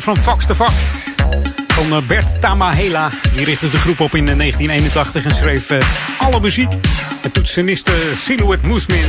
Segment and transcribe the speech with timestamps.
[0.00, 0.74] Van Fox the Fox.
[1.66, 3.10] Van eh, Bert Tamahela.
[3.34, 5.78] Die richtte de groep op in 1981 en schreef uh,
[6.18, 6.72] alle muziek.
[7.20, 9.04] Het toetseniste Silhouette Moosmin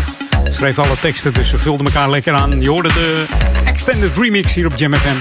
[0.49, 2.61] schreef alle teksten, dus ze vulden elkaar lekker aan.
[2.61, 3.25] Je hoorde de
[3.65, 5.15] extended remix hier op Jam FM.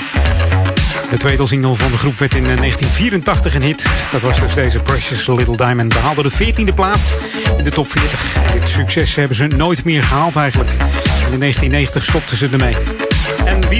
[1.10, 3.86] De tweede single van de groep werd in 1984 een hit.
[4.12, 5.88] Dat was dus deze Precious Little Diamond.
[5.92, 7.14] Behaalde de 14e plaats
[7.58, 8.52] in de top 40.
[8.52, 10.70] Dit succes hebben ze nooit meer gehaald eigenlijk.
[10.70, 12.99] En in 1990 stopten ze ermee.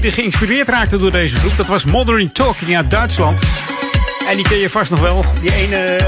[0.03, 3.43] Er geïnspireerd raakte door deze groep, dat was Modern Talking uit Duitsland.
[4.29, 5.25] En die ken je vast nog wel.
[5.41, 5.99] Die ene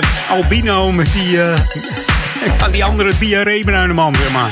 [0.00, 1.58] uh, albino met die, uh,
[2.70, 4.50] die andere diarreebruine man, zeg maar.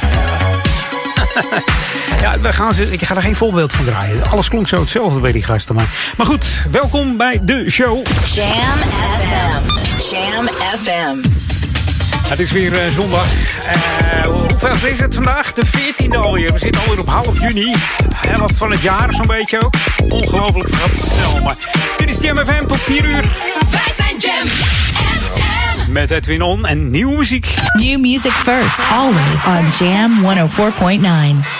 [2.22, 4.30] ja, we gaan ze, ik ga er geen voorbeeld van draaien.
[4.30, 5.74] Alles klonk zo hetzelfde bij die gasten.
[5.74, 8.06] Maar, maar goed, welkom bij de show.
[8.34, 8.78] Jam
[9.28, 9.68] FM.
[10.10, 10.48] Jam
[10.82, 11.28] FM.
[12.28, 13.26] Het is weer uh, zondag.
[13.26, 15.52] Uh, hoeveel is het vandaag?
[15.52, 16.52] De 14e alweer.
[16.52, 17.74] We zitten alweer op half juni.
[18.30, 19.74] Helft van het jaar zo'n beetje ook.
[20.08, 21.42] Ongelooflijk het snel.
[21.42, 21.56] Maar
[21.96, 23.24] dit is Jam FM tot 4 uur.
[23.70, 25.92] Wij zijn Jam FM.
[25.92, 27.54] Met Edwin On en nieuwe muziek.
[27.72, 28.78] New music first.
[28.92, 30.12] Always on Jam
[31.42, 31.59] 104.9.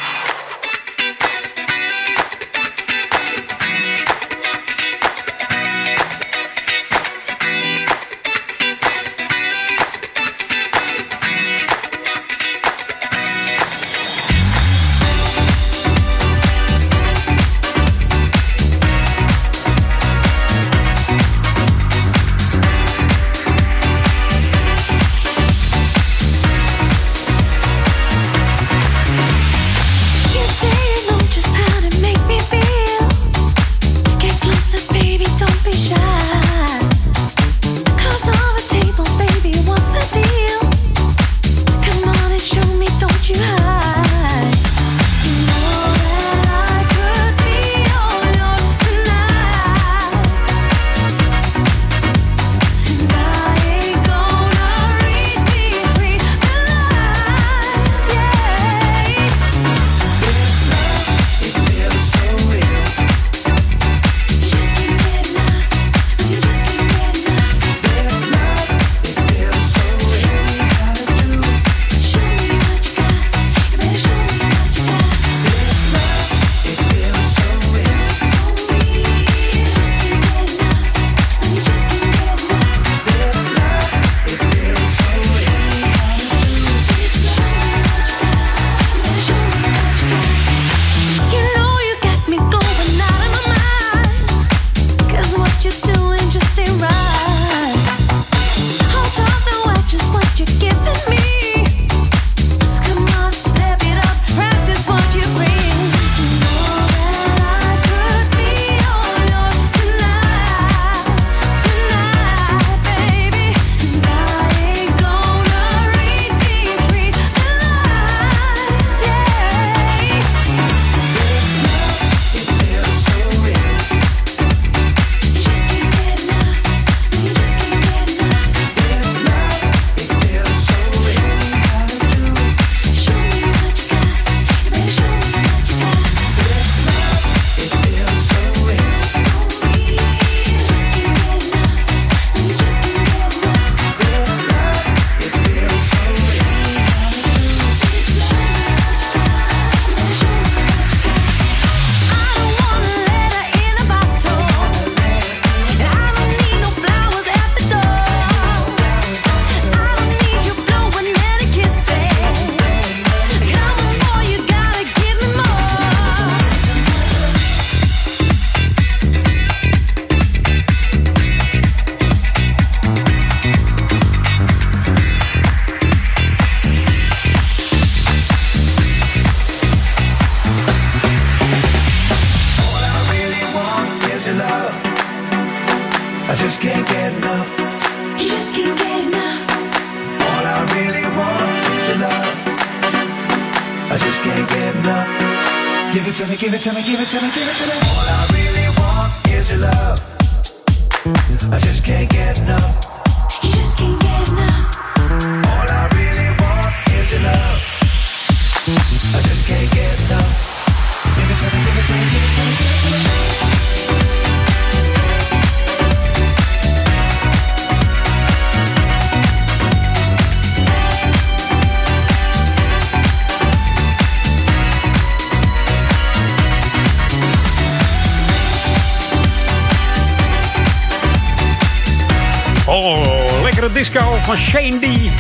[234.31, 235.10] van Shane D.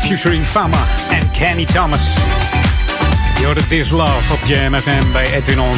[0.00, 2.14] Featuring Fama en Kenny Thomas.
[3.38, 5.76] Je hoort This Love op Jam FM bij Edwin On.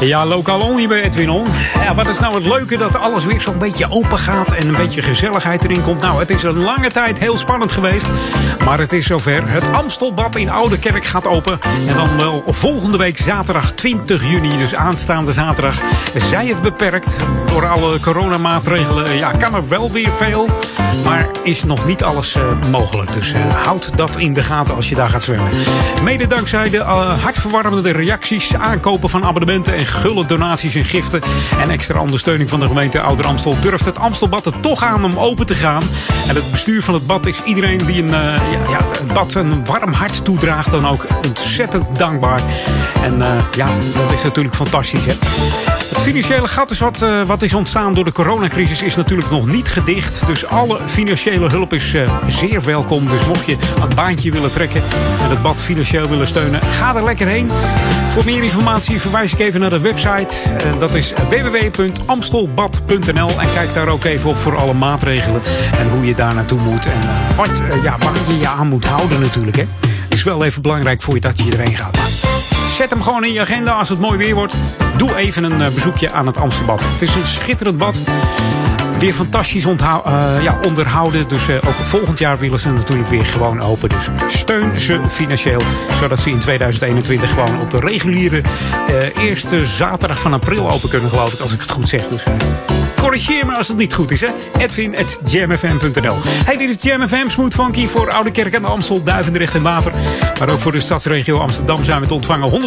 [0.00, 1.46] Ja, lokaal only bij Edwin On.
[1.74, 4.76] Ja, wat is nou het leuke dat alles weer zo'n beetje open gaat en een
[4.76, 6.00] beetje gezelligheid erin komt.
[6.00, 8.06] Nou, het is een lange tijd heel spannend geweest.
[8.64, 9.50] Maar het is zover.
[9.50, 11.60] Het Amstelbad in Oude Kerk gaat open.
[11.88, 15.80] En dan wel volgende week zaterdag 20 juni, dus aanstaande zaterdag.
[16.14, 17.16] Zij het beperkt
[17.48, 19.16] door alle coronamaatregelen.
[19.16, 20.48] Ja, kan er wel weer veel.
[21.04, 23.12] Maar is nog niet alles uh, mogelijk.
[23.12, 23.32] Dus
[23.64, 25.52] houd dat in de gaten als je daar gaat zwemmen.
[26.02, 26.78] Mede dankzij de
[27.22, 31.22] hartverwarmende reacties, aankopen van abonnementen en gulle donaties en giften.
[31.60, 35.18] En extra ondersteuning van de gemeente Ouder Amstel durft het Amstelbad er toch aan om
[35.18, 35.82] open te gaan.
[36.28, 38.14] En het bestuur van het bad is iedereen die een,
[38.50, 42.40] ja, ja, bad een warm hart toedraagt dan ook ontzettend dankbaar.
[43.02, 43.18] En
[43.56, 45.14] ja, dat is natuurlijk fantastisch hè.
[45.88, 49.46] Het financiële gat is wat, uh, wat is ontstaan door de coronacrisis is natuurlijk nog
[49.46, 50.26] niet gedicht.
[50.26, 53.08] Dus alle financiële hulp is uh, zeer welkom.
[53.08, 54.82] Dus mocht je een baantje willen trekken
[55.22, 57.50] en het bad financieel willen steunen, ga er lekker heen.
[58.08, 60.36] Voor meer informatie verwijs ik even naar de website.
[60.78, 65.42] Dat is www.amstelbad.nl en kijk daar ook even op voor alle maatregelen
[65.78, 66.86] en hoe je daar naartoe moet.
[66.86, 67.00] En
[67.36, 67.96] wat, ja,
[68.37, 69.56] je je aan moet houden natuurlijk.
[69.56, 69.64] Hè.
[70.08, 71.98] Het is wel even belangrijk voor je dat je erheen gaat.
[72.76, 74.54] Zet hem gewoon in je agenda als het mooi weer wordt.
[74.96, 76.78] Doe even een bezoekje aan het Amsterdam.
[76.80, 78.00] Het is een schitterend bad.
[78.98, 79.74] Weer fantastisch uh,
[80.42, 81.28] ja, onderhouden.
[81.28, 83.88] Dus uh, ook volgend jaar willen ze natuurlijk weer gewoon open.
[83.88, 85.62] Dus steun ze financieel.
[86.00, 88.42] Zodat ze in 2021 gewoon op de reguliere
[89.16, 91.40] eerste zaterdag van april open kunnen, geloof ik.
[91.40, 92.08] Als ik het goed zeg.
[92.08, 92.22] Dus
[93.00, 94.28] corrigeer me als het niet goed is, hè?
[94.58, 96.16] Edwin at jamfm.nl.
[96.24, 99.92] Hey, dit is Jam FM, Smooth Funky voor Oude Kerk en Amstel, Duivendrecht en Waver.
[100.38, 102.66] Maar ook voor de stadsregio Amsterdam zijn we te ontvangen 104.9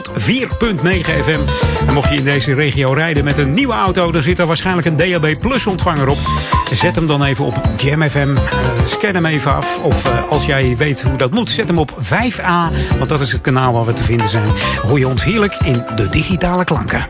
[1.23, 1.39] FM.
[1.87, 4.87] En mocht je in deze regio rijden met een nieuwe auto, dan zit er waarschijnlijk
[4.87, 6.17] een DAB Plus ontvanger op.
[6.71, 8.29] Zet hem dan even op Jam FM.
[8.29, 8.41] Uh,
[8.85, 9.79] scan hem even af.
[9.83, 12.75] Of uh, als jij weet hoe dat moet, zet hem op 5A.
[12.97, 14.51] Want dat is het kanaal waar we te vinden zijn.
[14.81, 17.09] Hoor je ons heerlijk in de digitale klanken.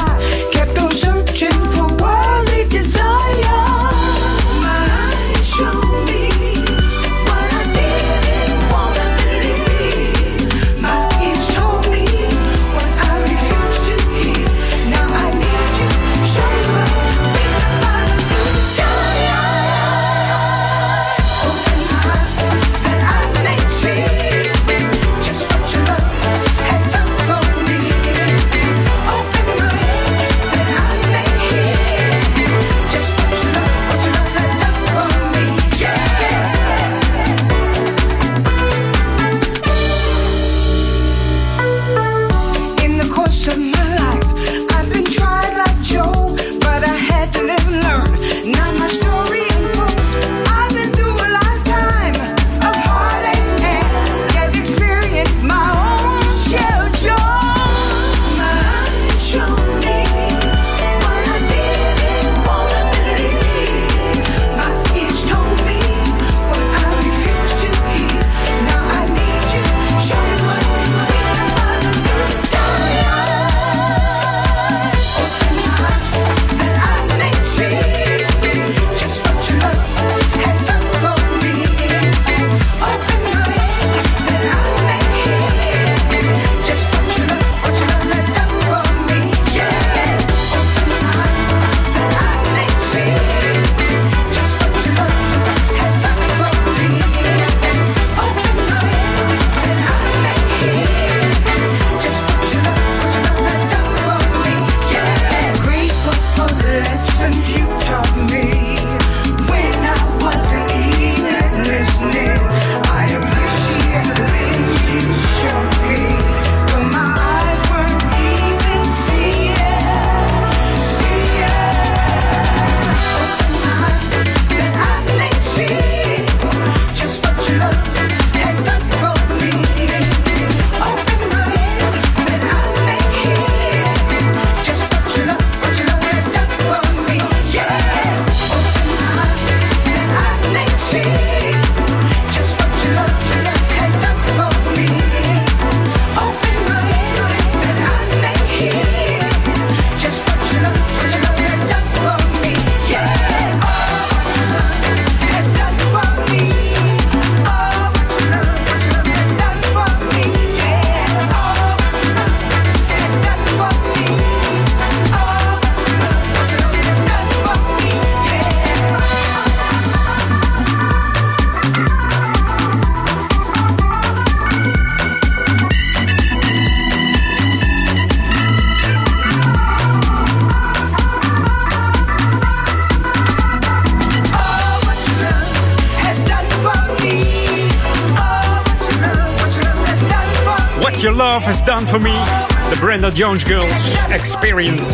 [193.13, 194.93] Jones Girls Experience.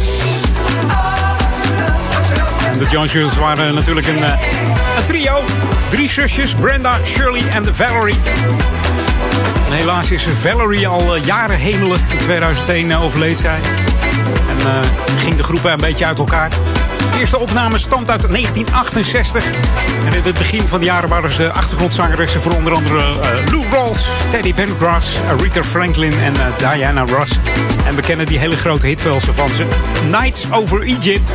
[2.71, 4.31] En de Jones Girls waren natuurlijk een, eh,
[4.97, 5.43] een trio.
[5.89, 8.19] Drie zusjes, Brenda, Shirley en Valerie.
[9.69, 11.99] Helaas is Valerie al eh, jaren hemelen.
[12.09, 13.59] In 2001 eh, overleed zij.
[14.65, 14.83] En
[15.17, 16.49] ging de groep een beetje uit elkaar.
[16.97, 19.45] De eerste opname stamt uit 1968.
[20.05, 23.69] En in het begin van de jaren waren ze achtergrondzangeressen voor onder andere uh, Lou
[23.69, 27.39] Rawls, Teddy Pendergrass, Rita Franklin en uh, Diana Ross.
[27.85, 29.67] En we kennen die hele grote hit van ze.
[30.09, 31.31] Nights Over Egypt.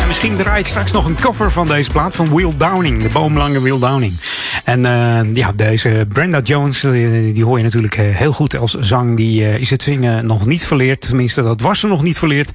[0.00, 3.08] En misschien draai ik straks nog een cover van deze plaat van Will Downing, de
[3.08, 4.18] boomlange Will Downing.
[4.64, 9.16] En uh, ja, deze Brenda Jones, die hoor je natuurlijk heel goed als zang.
[9.16, 11.00] Die is het zingen nog niet verleerd.
[11.00, 12.52] Tenminste, dat was ze nog niet verleerd.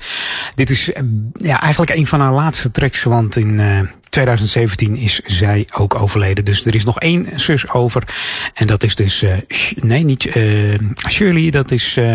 [0.56, 0.92] Dit is
[1.34, 3.60] ja, eigenlijk een van haar laatste tracks, want in
[4.10, 6.46] 2017 is zij ook overleden.
[6.46, 8.04] Dus er is nog één zus over.
[8.54, 9.34] En dat is dus, uh,
[9.76, 10.78] nee, niet uh,
[11.10, 11.98] Shirley, dat is.
[11.98, 12.14] Uh,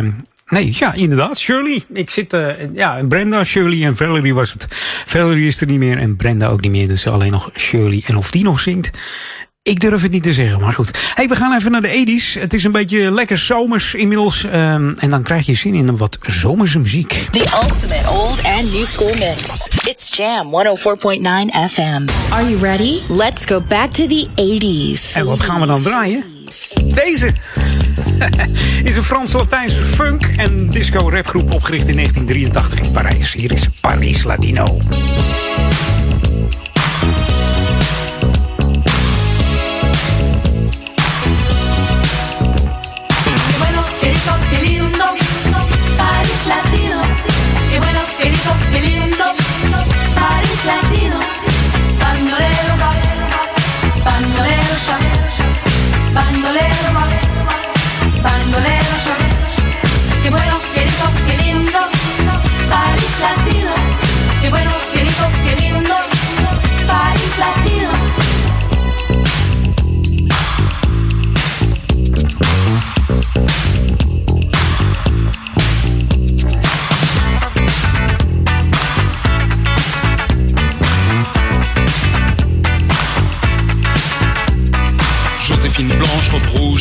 [0.49, 1.39] Nee, ja, inderdaad.
[1.39, 1.85] Shirley.
[1.93, 2.37] Ik zit,
[2.75, 4.67] ja, Brenda, Shirley en Valerie was het.
[5.07, 6.89] Valerie is er niet meer en Brenda ook niet meer.
[6.89, 8.03] Dus alleen nog Shirley.
[8.07, 8.91] En of die nog zingt,
[9.65, 10.91] ik durf het niet te zeggen, maar goed.
[11.15, 12.41] Hey, we gaan even naar de 80s.
[12.41, 14.45] Het is een beetje lekker zomers inmiddels.
[14.45, 17.27] Um, en dan krijg je zin in wat zomerse muziek.
[17.31, 19.69] The ultimate old and new school mix.
[19.89, 22.09] It's Jam 104.9 FM.
[22.31, 23.01] Are you ready?
[23.09, 25.17] Let's go back to the 80s.
[25.17, 26.25] En wat gaan we dan draaien?
[26.85, 27.33] Deze
[28.89, 33.33] is een Frans-Latijnse funk- en disco-rapgroep opgericht in 1983 in Parijs.
[33.33, 34.79] Hier is Paris Latino.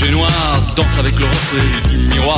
[0.05, 2.37] Et noire, danse avec le reflet du miroir.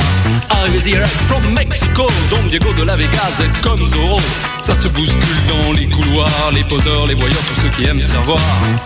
[0.50, 4.20] Arrivé direct from Mexico, Don Diego de la Vegas est comme Zorro.
[4.62, 8.06] Ça se bouscule dans les couloirs, les poseurs, les voyeurs, tous ceux qui aiment se
[8.06, 8.38] faire voir.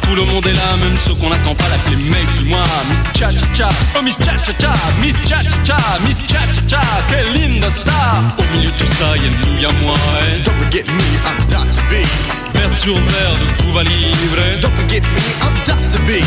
[0.02, 2.64] Tout le monde est là, même ceux qu'on n'attend pas l'appeler mec du mois.
[2.90, 6.40] Miss Cha Cha Cha, oh Miss Cha Cha Cha, Miss Cha Cha Cha, Miss Cha
[6.52, 8.22] Cha Cha, quelle linda star.
[8.38, 9.94] Au milieu de tout ça, y'a nous, y'a moi.
[10.36, 10.40] Et...
[10.42, 11.82] Don't forget me, I'm Dr.
[11.90, 12.39] B.
[12.61, 14.61] Vers sur verre de Cuba Libre.
[14.61, 15.99] Don't forget me, I'm Dr.
[16.05, 16.23] B.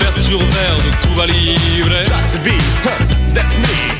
[0.00, 2.04] Vers sur verre de Cuba Libre.
[2.06, 2.42] Dr.
[2.42, 2.48] B,
[2.84, 3.95] huh, that's me.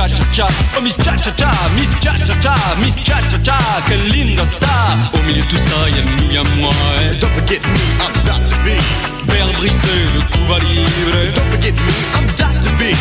[0.00, 0.48] De Miss Cha Cha Cha.
[0.76, 4.46] Oh Miss Cha Cha Cha, Miss Cha Cha Cha, Miss Cha Cha Cha, quelle linda
[4.46, 4.96] star.
[5.12, 6.72] Au milieu de tout ça, y'a nous, y'a moi.
[7.20, 8.56] Don't forget me, I'm Dr.
[8.64, 8.78] B.
[9.26, 11.34] Verre brisé de Cuba Libre.
[11.34, 12.72] Don't forget me, I'm Dr.
[12.78, 12.94] B.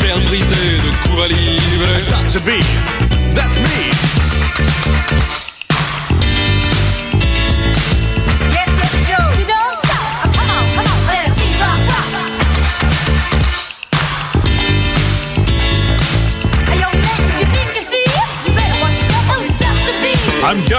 [0.00, 2.06] Verre brisé de Cuba Libre.
[2.08, 2.40] Dr.
[2.40, 2.50] B,
[3.34, 5.25] that's me.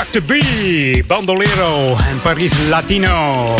[0.05, 1.01] To be.
[1.07, 3.55] Bandolero en Paris Latino.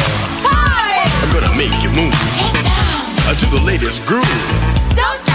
[0.46, 3.28] I'm gonna make you move Get down.
[3.28, 4.24] uh, to the latest groove.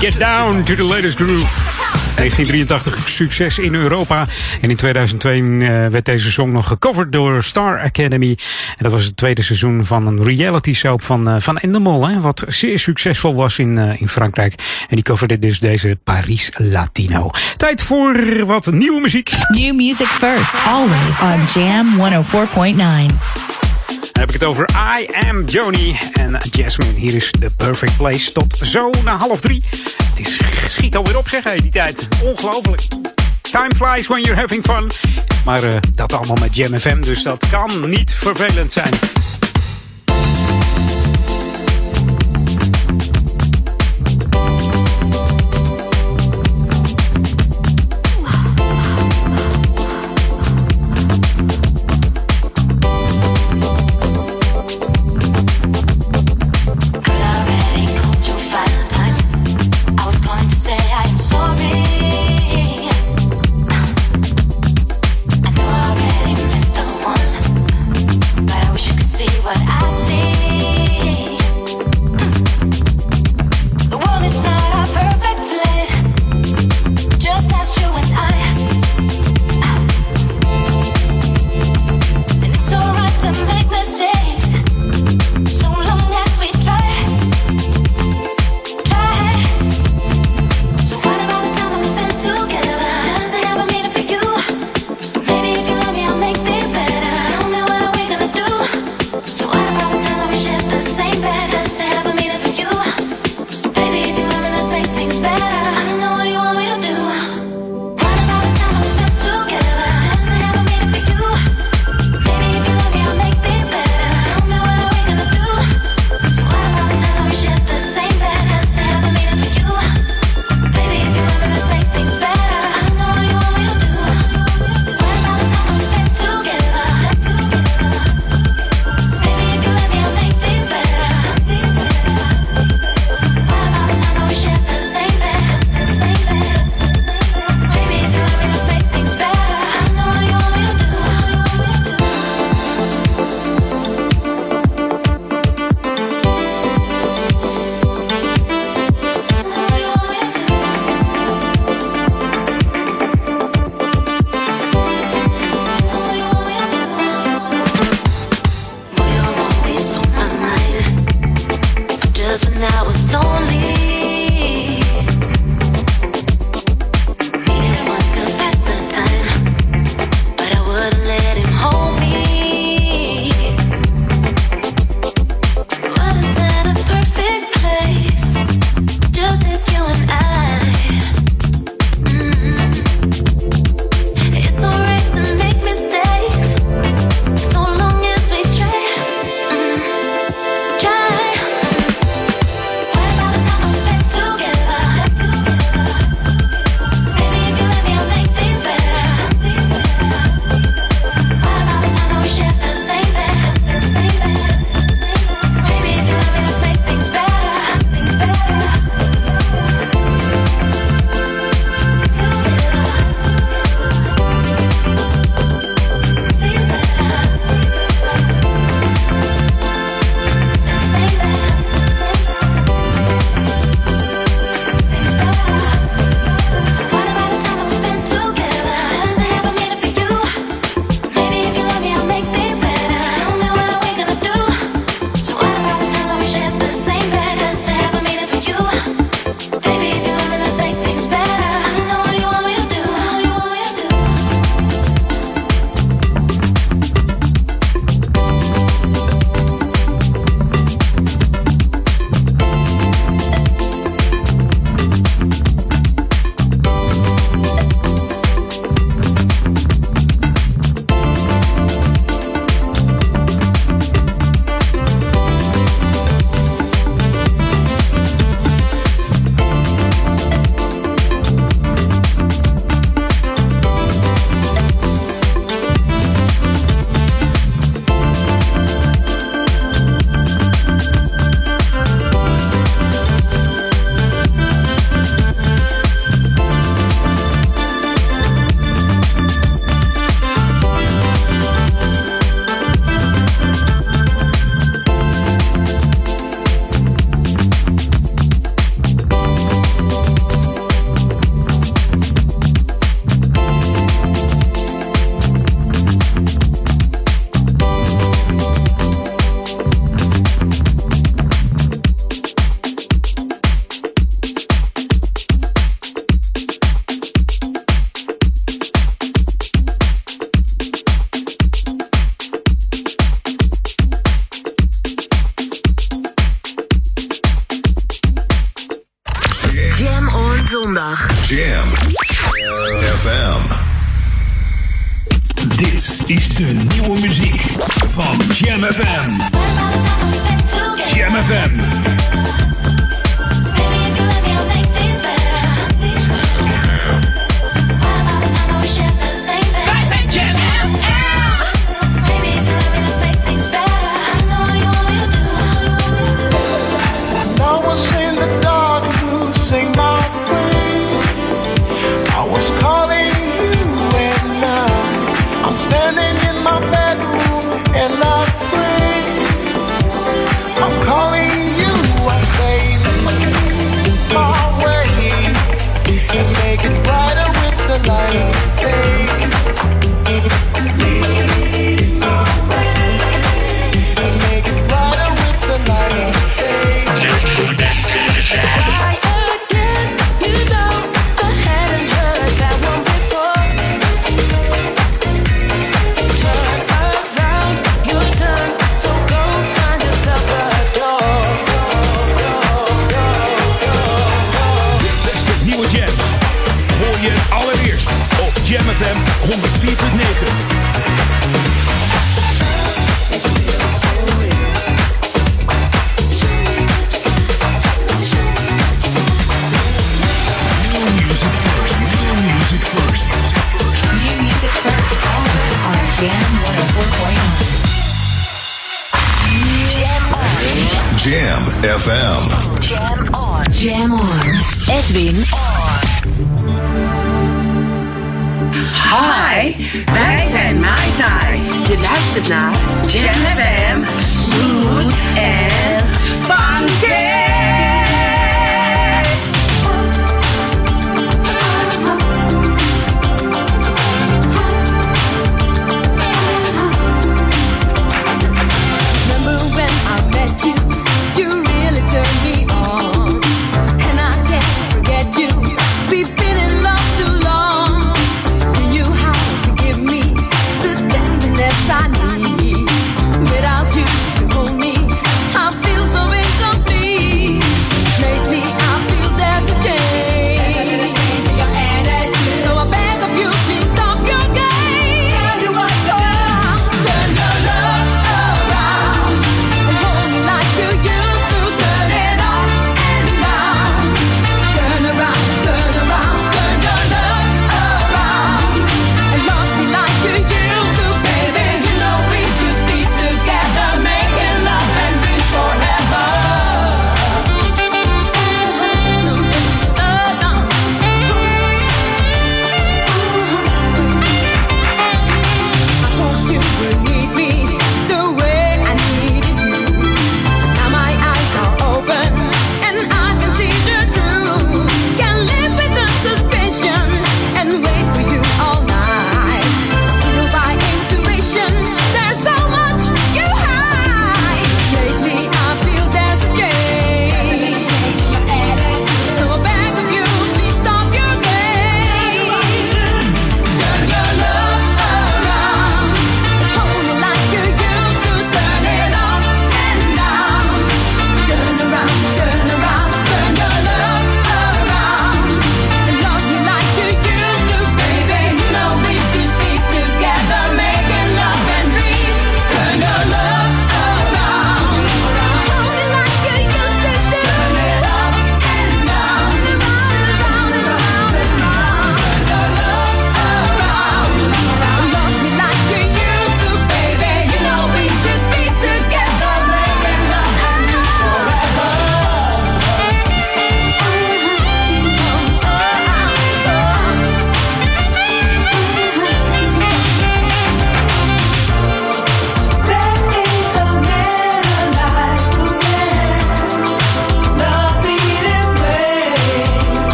[0.00, 1.73] Get down to the latest groove.
[2.16, 4.26] 1983 succes in Europa.
[4.60, 8.38] En in 2002 uh, werd deze song nog gecoverd door Star Academy.
[8.68, 12.08] En dat was het tweede seizoen van een reality soap van, uh, van Endemol.
[12.08, 14.54] Hè, wat zeer succesvol was in, uh, in Frankrijk.
[14.88, 17.30] En die coverde dus deze Paris Latino.
[17.56, 19.30] Tijd voor wat nieuwe muziek.
[19.48, 23.53] New music first, always on Jam 104.9.
[24.14, 26.92] Dan heb ik het over I Am Joni en Jasmine.
[26.92, 28.32] Hier is The Perfect Place.
[28.32, 29.62] Tot zo na half drie.
[30.04, 32.08] Het is, schiet alweer op, zeg, die tijd.
[32.22, 32.82] Ongelooflijk.
[33.40, 34.90] Time flies when you're having fun.
[35.44, 38.98] Maar uh, dat allemaal met Jam FM, dus dat kan niet vervelend zijn.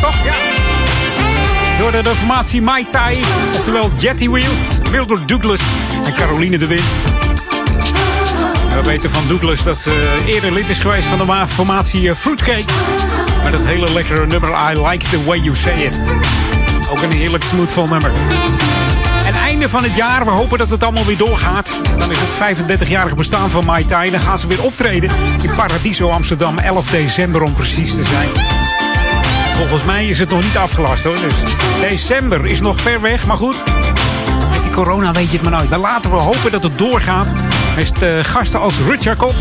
[0.00, 0.24] Dat toch?
[0.24, 0.32] Ja.
[1.78, 3.18] Door de, de formatie Mai Tai,
[3.56, 4.58] oftewel Jetty Wheels,
[4.90, 5.60] Mildred Douglas
[6.04, 6.82] en Caroline de Wind.
[8.70, 12.08] En we weten van Douglas dat ze eerder lid is geweest van de ma- formatie
[12.10, 12.64] eh, Fruitcake.
[13.44, 16.00] Met het hele lekkere nummer I Like The Way You Say It.
[16.90, 18.10] Ook een heerlijk smoothvol nummer.
[19.26, 21.70] En einde van het jaar, we hopen dat het allemaal weer doorgaat.
[21.98, 24.10] Dan is het 35-jarige bestaan van Mai Tai.
[24.10, 25.10] Dan gaan ze weer optreden
[25.42, 28.28] in Paradiso Amsterdam, 11 december om precies te zijn.
[29.56, 31.14] Volgens mij is het nog niet afgelast hoor.
[31.20, 31.34] Dus
[31.80, 33.62] december is nog ver weg, maar goed.
[34.50, 35.70] Met die corona weet je het maar nooit.
[35.70, 37.32] Maar laten we hopen dat het doorgaat.
[37.76, 39.34] Met eh, gasten als Rut Jacob,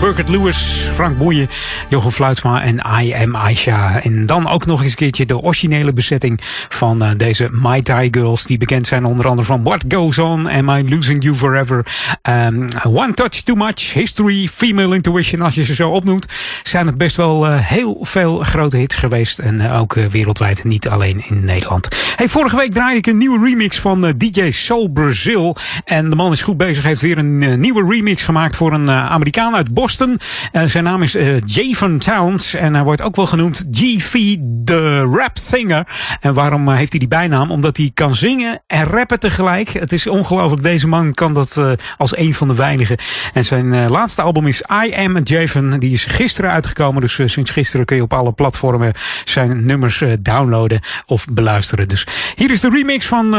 [0.00, 1.48] Burkert Lewis, Frank Boeien,
[1.88, 4.00] Jochem Fluitsma en I Am Aisha.
[4.02, 8.08] En dan ook nog eens een keertje de originele bezetting van eh, deze My Tai
[8.10, 8.44] Girls.
[8.44, 11.86] Die bekend zijn onder andere van What Goes On, Am I Losing You Forever,
[12.22, 15.40] um, One Touch Too Much, History, Female Intuition.
[15.40, 16.26] Als je ze zo opnoemt,
[16.62, 19.38] zijn het best wel eh, heel veel grote hits geweest.
[19.38, 21.88] En eh, ook wereldwijd, niet alleen in Nederland.
[22.16, 25.56] Hey, vorige week draaide ik een nieuwe remix van DJ Soul Brazil.
[25.84, 29.54] En de man is goed bezig, heeft weer een nieuwe remix gemaakt voor een Amerikaan
[29.54, 29.84] uit Boston.
[29.86, 35.00] Eh, zijn naam is eh, Javon Towns en hij wordt ook wel genoemd GV, de
[35.00, 35.86] rap singer.
[36.20, 37.50] En waarom eh, heeft hij die bijnaam?
[37.50, 39.68] Omdat hij kan zingen en rappen tegelijk.
[39.68, 41.60] Het is ongelooflijk, deze man kan dat
[41.96, 42.96] als een van de weinigen.
[43.32, 45.78] En zijn laatste album is I Am Javon.
[45.78, 48.92] Die is gisteren uitgekomen, dus sinds gisteren kun je op alle platformen
[49.24, 51.88] zijn nummers downloaden of beluisteren.
[51.88, 53.30] Dus hier is de remix van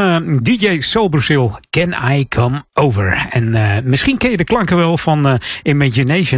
[0.42, 3.26] DJ Soul Brazil, Can I Come Over?
[3.30, 5.34] En misschien ken je de klanken wel van eh,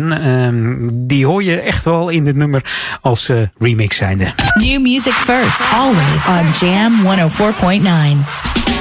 [0.01, 0.12] Imagination.
[0.12, 2.62] Ehm, die hoor je echt wel in dit nummer
[3.01, 4.32] als eh, remix zijnde.
[4.55, 8.80] New music first, always on Jam 104.9.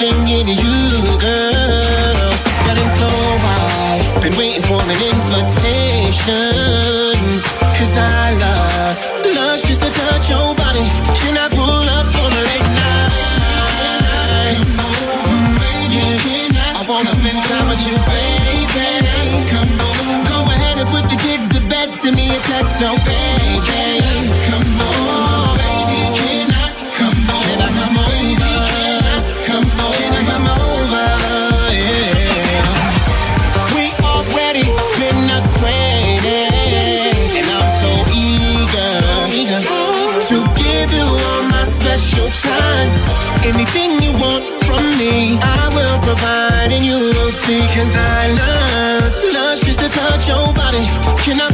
[0.00, 2.30] everything in you, girl.
[2.66, 3.08] Getting so
[3.44, 4.20] high.
[4.22, 6.22] Been waiting for an invitation.
[7.76, 9.10] Cause I lost.
[9.34, 10.88] Lost just to touch your body.
[11.18, 13.12] Can I pull up on a late night?
[16.74, 18.86] I wanna spend time with you, baby.
[20.30, 21.92] Go ahead and put the kids to bed.
[21.94, 23.37] Send me a text, so baby.
[43.48, 47.60] Anything you want from me, I will provide, and you will see.
[47.74, 50.84] Cause I lust, lust just to touch your body.
[51.24, 51.48] Can I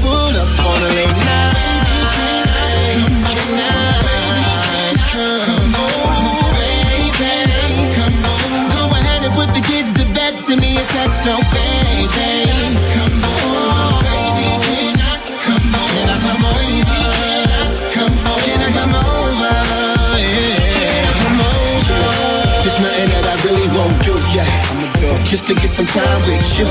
[25.34, 26.62] Just to get some time with you.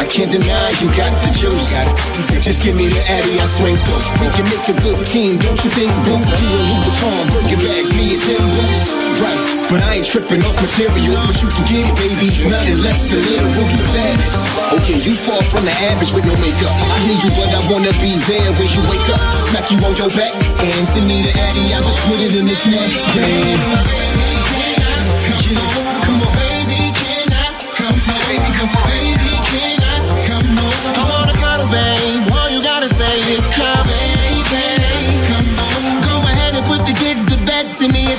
[0.00, 1.68] I can't deny you got the juice.
[2.40, 4.24] Just give me the addy, I swing through.
[4.24, 6.16] We can make a good team, don't you think, boo?
[6.16, 8.40] You a Louis Vuitton, Birkin bags, me and Tim
[9.20, 12.48] Right, but I ain't tripping off material, but you can get it, baby.
[12.48, 14.32] Nothing less than literal, you baddest.
[14.80, 16.72] Okay, you fall from the average with no makeup.
[16.72, 19.20] I hear you, but I wanna be there when you wake up.
[19.52, 22.48] Smack you on your back and send me the addy, I just put it in
[22.48, 24.47] this neck, babe.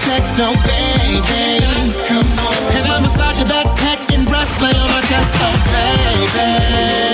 [0.10, 1.64] Send me a text, oh baby.
[2.07, 2.76] Come on.
[2.76, 5.53] And I'll massage your backpack and breast lay on my chest, oh
[6.34, 7.09] baby.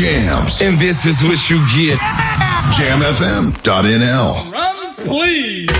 [0.00, 0.62] Jams.
[0.62, 1.98] And this is what you get.
[2.76, 4.34] JamFM.nl.
[5.06, 5.79] Please.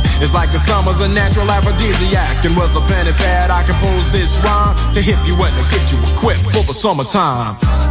[0.21, 2.45] It's like the summer's a natural aphrodisiac.
[2.45, 5.63] And with a pen and pad, I compose this rhyme to hip you and to
[5.73, 7.90] get you equipped for the summertime.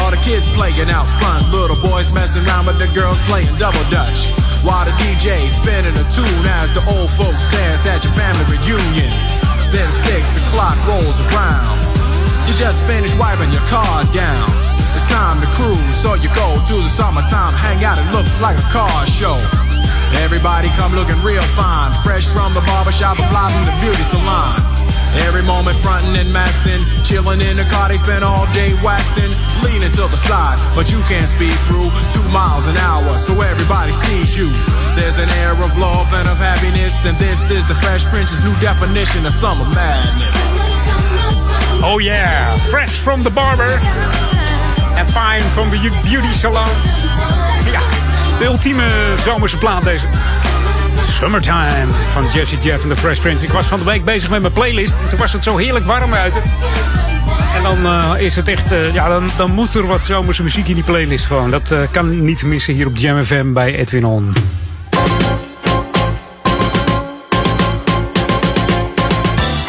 [0.00, 3.82] All the kids playing out front, little boys messing around, but the girls playing double
[3.92, 4.32] dutch.
[4.64, 9.10] While the DJ spinning a tune as the old folks dance at your family reunion.
[9.74, 11.76] Then six o'clock rolls around.
[12.46, 14.46] You just finished wiping your car down.
[14.94, 17.98] It's time to cruise, so you go to the summertime hangout.
[17.98, 19.36] It looks like a car show.
[20.20, 24.71] Everybody come looking real fine, fresh from the barbershop, or fly from the beauty salon.
[25.26, 29.32] Every moment frontin' and maxin', chillin' in the car, they spend all day waxing,
[29.62, 33.92] leaning to the side, but you can't speed through two miles an hour, so everybody
[33.92, 34.48] sees you.
[34.96, 38.56] There's an air of love and of happiness, and this is the Fresh Prince's new
[38.60, 40.32] definition of summer madness.
[41.84, 43.78] Oh yeah, fresh from the barber.
[44.96, 46.68] En fine from the beauty salon.
[47.70, 47.80] Ja,
[48.38, 50.06] de ultieme zomerse plaat deze.
[51.06, 53.44] Summertime van Jesse Jeff en de Fresh Prince.
[53.44, 54.94] Ik was van de week bezig met mijn playlist.
[55.02, 56.42] En toen was het zo heerlijk warm buiten.
[57.56, 60.68] En dan eh, is het echt, eh, ja, dan, dan moet er wat zomerse muziek
[60.68, 61.50] in die playlist gewoon.
[61.50, 64.32] Dat eh, kan niet missen hier op Jam FM bij Edwin On.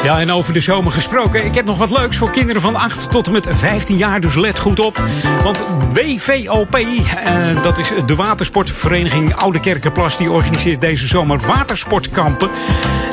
[0.04, 1.45] Ja, en over de zomer gesproken.
[1.45, 4.22] Ik heb nog wat leuks voor kinderen van 8 tot en met 15 jaar.
[4.22, 5.04] Dus let goed op.
[5.43, 10.18] Want WVOP, eh, dat is de watersportvereniging Oude Kerkenplas...
[10.18, 12.49] die organiseert deze zomer watersportkampen.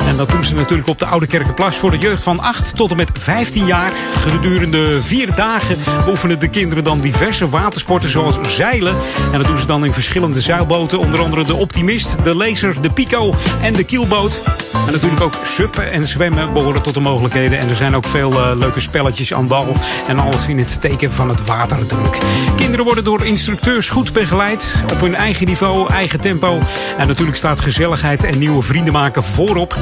[0.07, 1.75] En dat doen ze natuurlijk op de Oude Kerkenplas...
[1.75, 3.91] voor de jeugd van 8 tot en met 15 jaar.
[4.13, 5.77] Gedurende vier dagen
[6.09, 8.09] oefenen de kinderen dan diverse watersporten...
[8.09, 8.95] zoals zeilen.
[9.31, 10.99] En dat doen ze dan in verschillende zeilboten.
[10.99, 14.43] Onder andere de Optimist, de Laser, de Pico en de Kielboot.
[14.87, 17.59] En natuurlijk ook suppen en zwemmen behoren tot de mogelijkheden.
[17.59, 19.75] En er zijn ook veel eh, leuke spelletjes aan bal.
[20.07, 22.17] En alles in het teken van het water natuurlijk.
[22.55, 24.83] Kinderen worden door instructeurs goed begeleid.
[24.91, 26.59] Op hun eigen niveau, eigen tempo.
[26.97, 29.75] En natuurlijk staat gezelligheid en nieuwe vrienden maken voorop.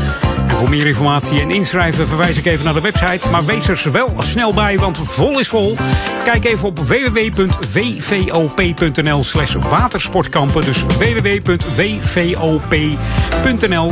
[0.48, 3.30] En Voor meer informatie en inschrijven verwijs ik even naar de website.
[3.30, 5.78] Maar wees er wel snel bij, want vol is vol.
[6.24, 7.64] Kijk even op www.wvop.nl
[9.24, 10.66] slash watersportkampen.
[10.66, 11.92] Dus www.wvop.nl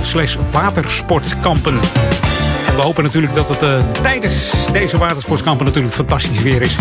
[0.04, 1.80] slash watersportkampen.
[2.78, 6.78] We hopen natuurlijk dat het uh, tijdens deze watersportkampen natuurlijk fantastisch weer is.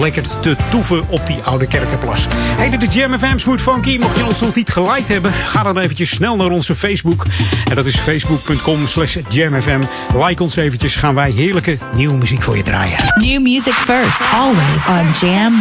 [0.00, 2.26] Lekker te toeven op die oude kerkenplas.
[2.30, 3.98] Hey, is Jam FM Smooth Funky.
[3.98, 7.26] Mocht je ons nog niet geliked hebben, ga dan eventjes snel naar onze Facebook.
[7.68, 9.80] En dat is facebook.com slash jamfm.
[10.14, 12.98] Like ons eventjes, gaan wij heerlijke nieuwe muziek voor je draaien.
[13.14, 15.52] New music first, always on Jam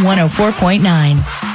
[1.40, 1.51] 104.9.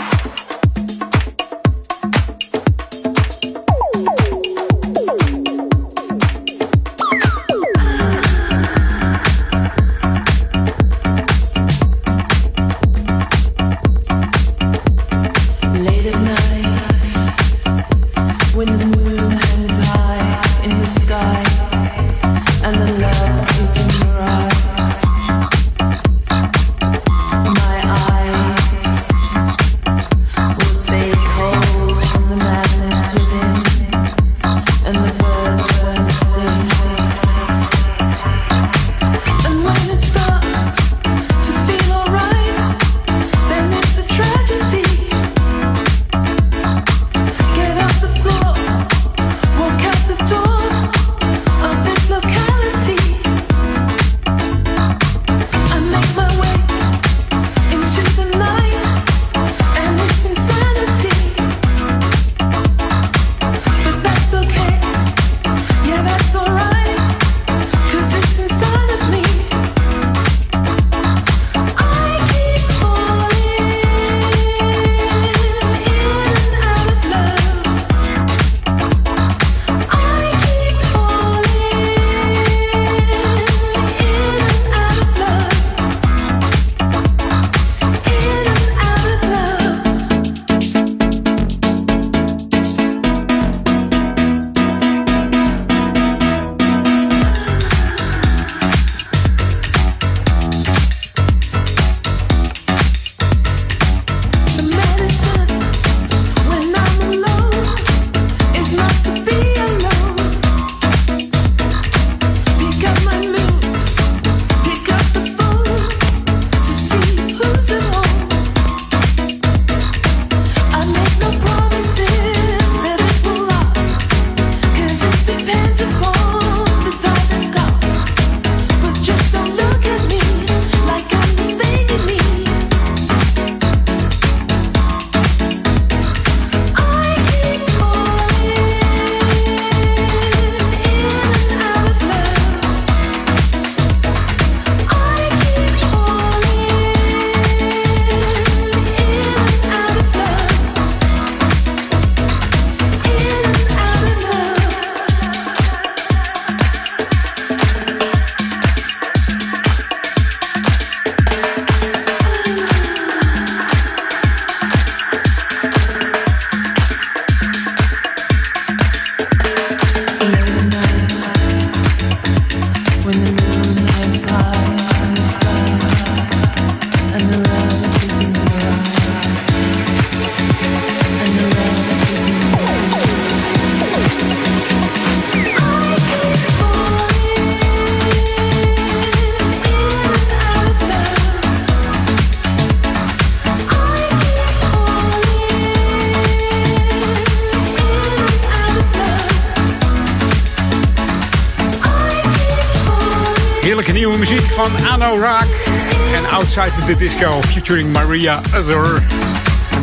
[206.59, 209.03] Outside the Disco featuring Maria Azur.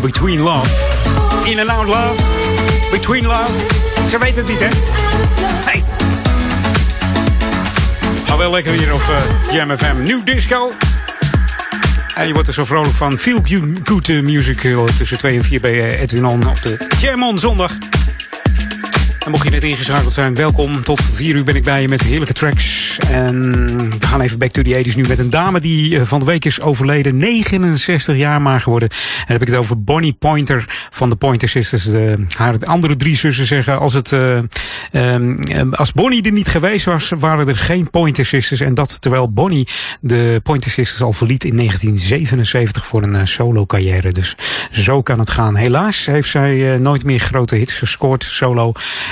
[0.02, 0.68] Between Love.
[1.46, 2.18] In and Out Love.
[2.92, 3.52] Between Love.
[4.10, 4.70] Ze weet het niet, hè?
[5.46, 5.84] Hey.
[8.38, 10.04] Wel lekker hier op uh, Jam FM.
[10.04, 10.72] New Disco.
[12.16, 13.18] En je wordt er zo vrolijk van.
[13.18, 13.42] Feel
[13.84, 17.72] good music uh, tussen 2 en 4 bij Edwin On op de Jam On zondag.
[19.26, 20.84] En mocht je net ingeschakeld zijn, welkom.
[20.84, 22.98] Tot 4 uur ben ik bij je met heerlijke tracks.
[22.98, 23.52] En
[24.00, 26.46] we gaan even back to the 80s nu met een dame die van de week
[26.46, 27.18] is overleden.
[27.18, 28.90] 69 jaar maar geworden.
[28.90, 31.84] En dan heb ik het over Bonnie Pointer van de Pointer Sisters.
[31.84, 34.40] De, haar andere drie zussen zeggen, als, het, uh,
[35.72, 38.60] als Bonnie er niet geweest was, waren er geen Pointer Sisters.
[38.60, 39.68] En dat terwijl Bonnie
[40.02, 44.12] de Pointer Sisters al verliet in 1977 voor een solo carrière.
[44.12, 44.36] Dus
[44.74, 45.56] zo kan het gaan.
[45.56, 48.72] Helaas heeft zij uh, nooit meer grote hits gescoord solo.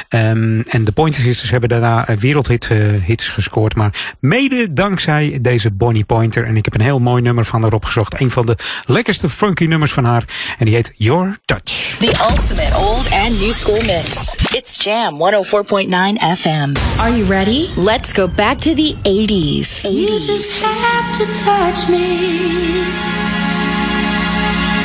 [0.09, 3.75] Ehm, en de Pointer Sisters hebben daarna eh, wereldhit eh, hits gescoord.
[3.75, 6.45] Maar mede dankzij deze Bonnie Pointer.
[6.45, 8.21] En ik heb een heel mooi nummer van haar opgezocht.
[8.21, 8.55] Een van de
[8.85, 10.23] lekkerste funky nummers van haar.
[10.57, 11.95] En die heet Your Touch.
[11.99, 14.35] The ultimate old and new school mix.
[14.55, 16.73] It's Jam 104.9 FM.
[16.97, 17.67] Are you ready?
[17.75, 19.81] Let's go back to the 80s.
[19.81, 23.40] You just have to touch me.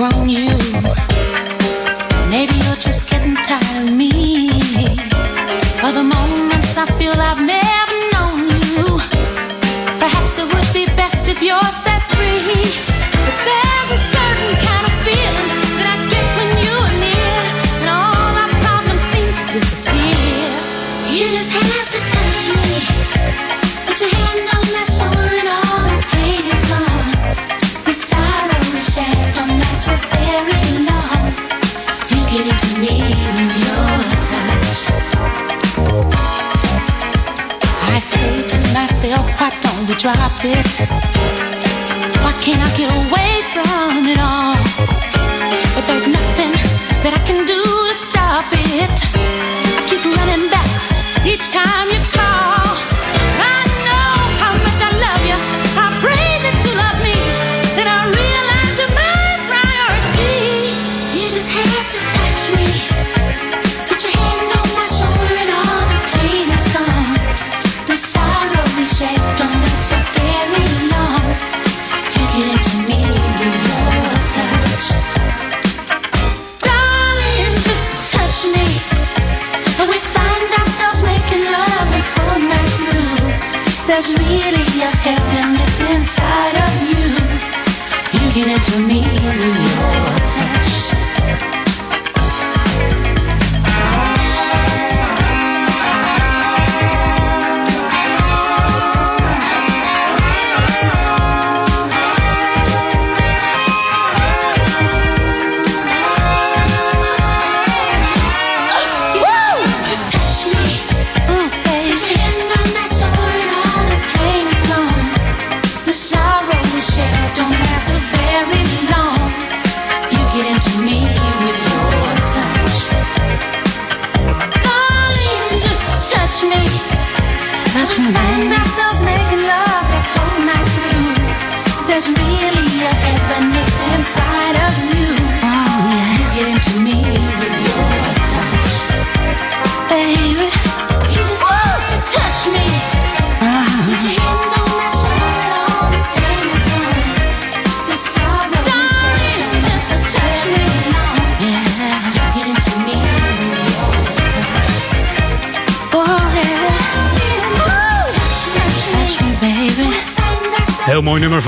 [0.00, 0.56] that you.
[2.30, 4.09] Maybe you're just getting tired of me.
[40.00, 40.66] Drop it?
[42.22, 43.09] Why can't I get away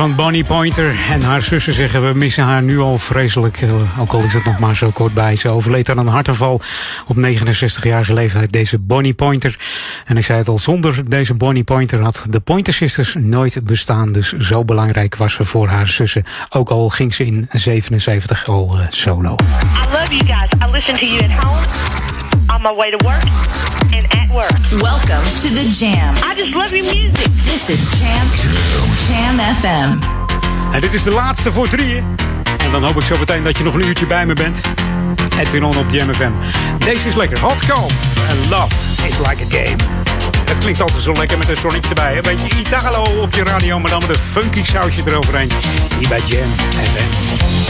[0.03, 0.95] van Bonnie Pointer.
[1.11, 3.63] En haar zussen zeggen we missen haar nu al vreselijk.
[3.63, 5.37] eh, Ook al is het nog maar zo kort bij.
[5.37, 6.61] Ze overleed aan een hartaanval
[7.07, 8.53] op 69-jarige leeftijd.
[8.53, 9.59] Deze Bonnie Pointer.
[10.05, 14.13] En ik zei het al, zonder deze Bonnie Pointer had de Pointer Sisters nooit bestaan.
[14.13, 16.25] Dus zo belangrijk was ze voor haar zussen.
[16.49, 19.35] Ook al ging ze in 77 al eh, solo.
[19.35, 20.69] I love you guys.
[20.69, 22.02] I listen to you at home,
[22.53, 23.25] on my way to work,
[23.93, 24.83] and at work.
[24.83, 26.15] Welcome to the Jam.
[26.17, 27.29] I just love your music.
[27.45, 28.27] This is Jam,
[29.09, 29.99] Jam FM.
[30.75, 32.17] En dit is de laatste voor drieën.
[32.59, 34.61] En dan hoop ik zo meteen dat je nog een uurtje bij me bent.
[35.39, 36.33] Edwin On op JMFM.
[36.79, 37.41] Deze is lekker.
[37.41, 38.01] Hot Calls.
[38.31, 38.75] And love
[39.09, 39.77] is like a game.
[40.45, 42.17] Het klinkt altijd zo lekker met een zonnetje erbij.
[42.17, 45.51] Een beetje Italo op je radio, maar dan met een funky sausje eroverheen.
[45.99, 47.61] Hier bij Jam FM.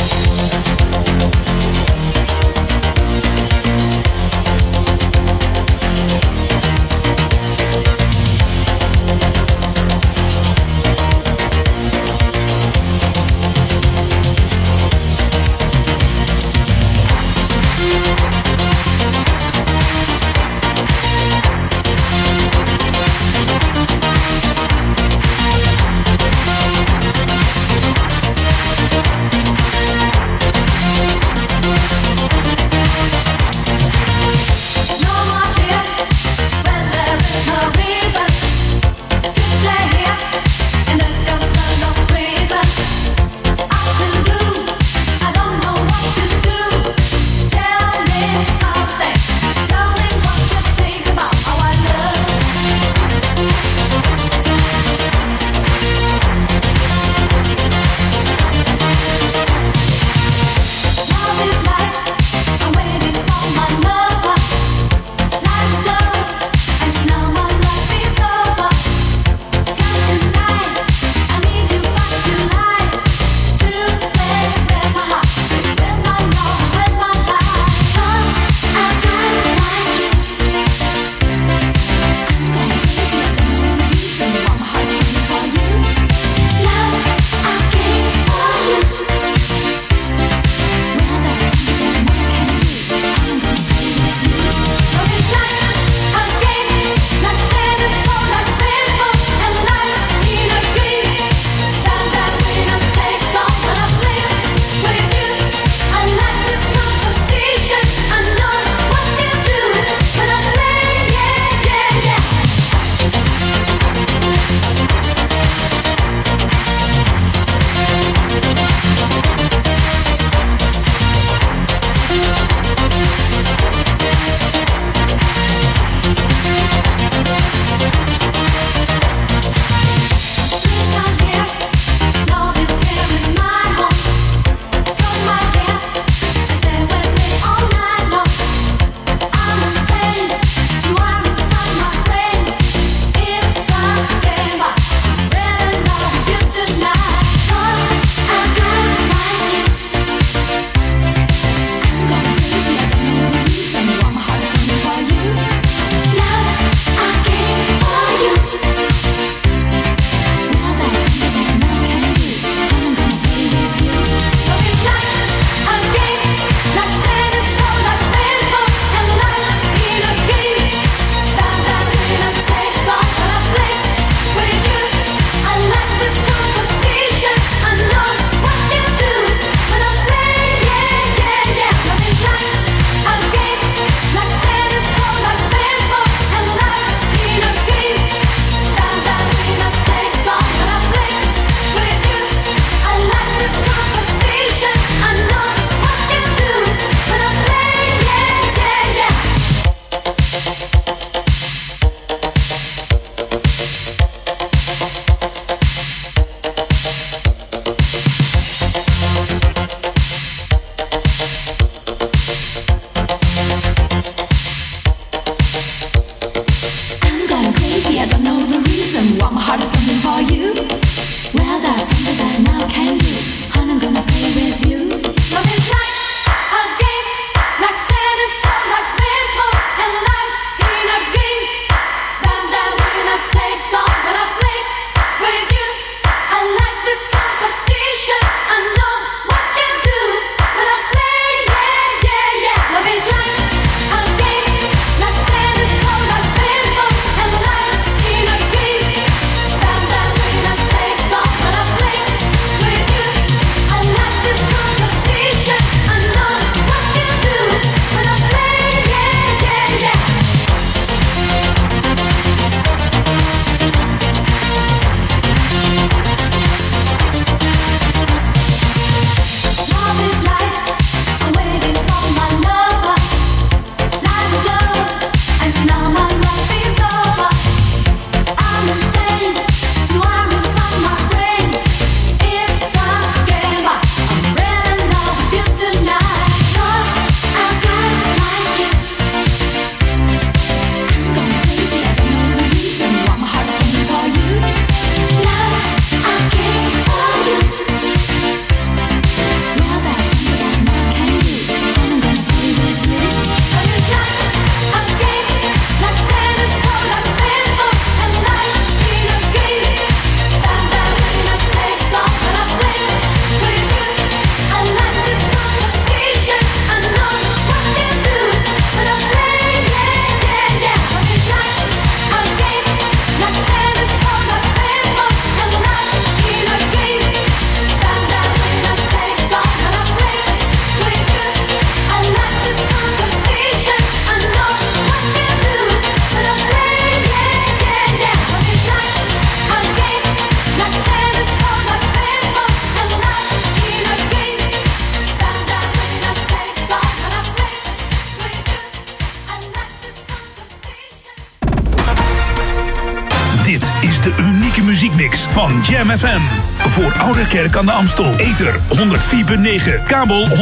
[357.43, 358.14] Kerk aan de Amstel.
[358.16, 360.34] Ether 104.9, kabel 103.3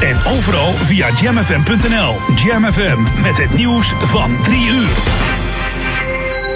[0.00, 2.14] en overal via jamfm.nl.
[2.34, 4.88] Jam FM met het nieuws van 3 uur.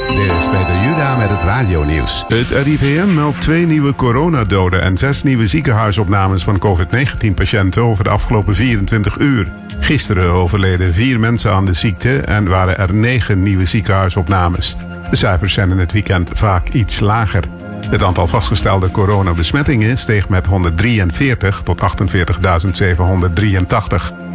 [0.09, 2.24] Dit is Peter Juda met het radionieuws.
[2.28, 8.55] Het RIVM meldt twee nieuwe coronadoden en zes nieuwe ziekenhuisopnames van COVID-19-patiënten over de afgelopen
[8.55, 9.53] 24 uur.
[9.80, 14.76] Gisteren overleden vier mensen aan de ziekte en waren er negen nieuwe ziekenhuisopnames.
[15.11, 17.44] De cijfers zijn in het weekend vaak iets lager.
[17.93, 21.84] Het aantal vastgestelde coronabesmettingen steeg met 143 tot 48.783.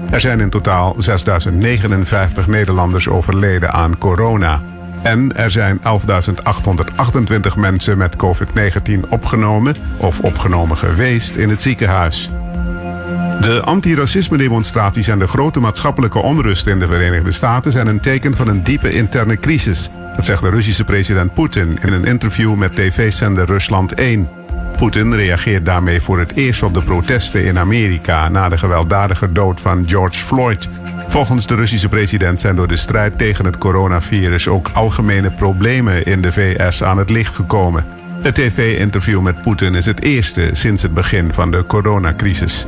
[0.10, 4.62] Er zijn in totaal 6.059 Nederlanders overleden aan corona.
[5.02, 5.84] En er zijn 11.828
[7.58, 12.30] mensen met COVID-19 opgenomen of opgenomen geweest in het ziekenhuis.
[13.42, 18.48] De antiracisme-demonstraties en de grote maatschappelijke onrust in de Verenigde Staten zijn een teken van
[18.48, 19.90] een diepe interne crisis.
[20.16, 24.30] Dat zegt de Russische president Poetin in een interview met tv-zender Rusland 1.
[24.78, 29.62] Poetin reageert daarmee voor het eerst op de protesten in Amerika na de gewelddadige dood
[29.62, 30.70] van George Floyd.
[31.08, 36.22] Volgens de Russische president zijn door de strijd tegen het coronavirus ook algemene problemen in
[36.22, 37.86] de VS aan het licht gekomen.
[38.22, 42.66] Het tv-interview met Poetin is het eerste sinds het begin van de coronacrisis.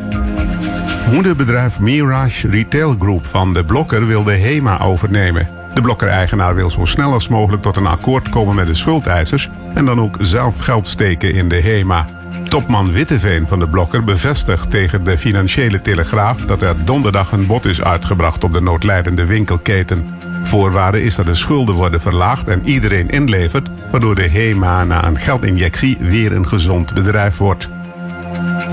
[1.11, 5.49] Moederbedrijf Mirage Retail Group van de Blokker wil de HEMA overnemen.
[5.73, 9.85] De Blokker-eigenaar wil zo snel als mogelijk tot een akkoord komen met de schuldeisers en
[9.85, 12.05] dan ook zelf geld steken in de HEMA.
[12.49, 17.65] Topman Witteveen van de Blokker bevestigt tegen de Financiële Telegraaf dat er donderdag een bod
[17.65, 20.07] is uitgebracht op de noodlijdende winkelketen.
[20.43, 25.17] Voorwaarde is dat de schulden worden verlaagd en iedereen inlevert, waardoor de HEMA na een
[25.17, 27.69] geldinjectie weer een gezond bedrijf wordt.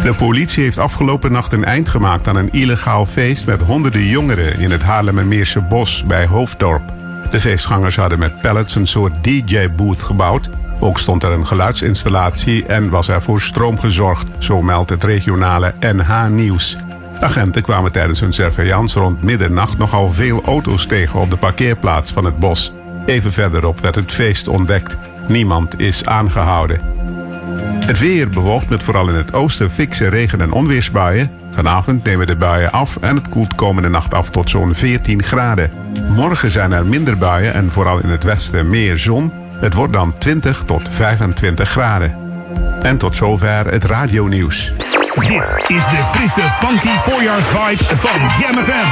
[0.07, 4.59] De politie heeft afgelopen nacht een eind gemaakt aan een illegaal feest met honderden jongeren
[4.59, 6.83] in het Haarlemmermeerse bos bij Hoofddorp.
[7.31, 10.51] De feestgangers hadden met pallets een soort DJ-booth gebouwd.
[10.81, 15.75] Ook stond er een geluidsinstallatie en was er voor stroom gezorgd, zo meldt het regionale
[15.81, 16.77] NH Nieuws.
[17.21, 22.25] Agenten kwamen tijdens hun surveillance rond middernacht nogal veel auto's tegen op de parkeerplaats van
[22.25, 22.73] het bos.
[23.07, 24.97] Even verderop werd het feest ontdekt.
[25.29, 26.96] Niemand is aangehouden.
[27.87, 31.31] Het weer bewolkt met vooral in het oosten fikse regen- en onweersbuien.
[31.51, 35.71] Vanavond nemen de buien af en het koelt komende nacht af tot zo'n 14 graden.
[36.09, 39.33] Morgen zijn er minder buien en vooral in het westen meer zon.
[39.53, 42.26] Het wordt dan 20 tot 25 graden.
[42.81, 44.73] En tot zover het radionieuws.
[45.17, 48.89] Dit is de frisse, funky voorjaarsvibe van Jam FM.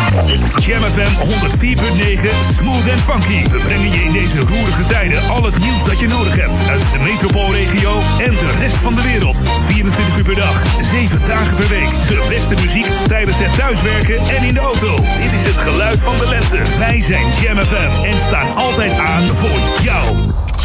[0.61, 3.49] Jam FM 104.9, smooth en funky.
[3.51, 6.69] We brengen je in deze roerige tijden al het nieuws dat je nodig hebt.
[6.69, 9.37] Uit de metropoolregio en de rest van de wereld.
[9.67, 11.89] 24 uur per dag, 7 dagen per week.
[12.09, 14.97] De beste muziek tijdens het thuiswerken en in de auto.
[14.97, 16.79] Dit is het geluid van de lente.
[16.79, 20.17] Wij zijn Jam FM en staan altijd aan voor jou.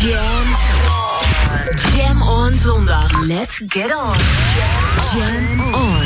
[0.01, 0.68] Jam.
[1.99, 3.27] Jam on zondag.
[3.27, 4.15] Let's get on.
[5.13, 6.05] Jam on.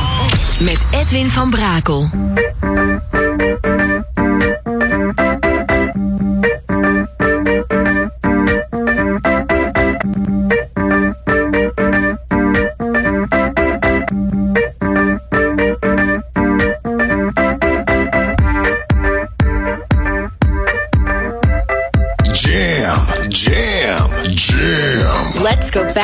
[0.59, 2.09] Met Edwin van Brakel.
[25.73, 26.02] Go back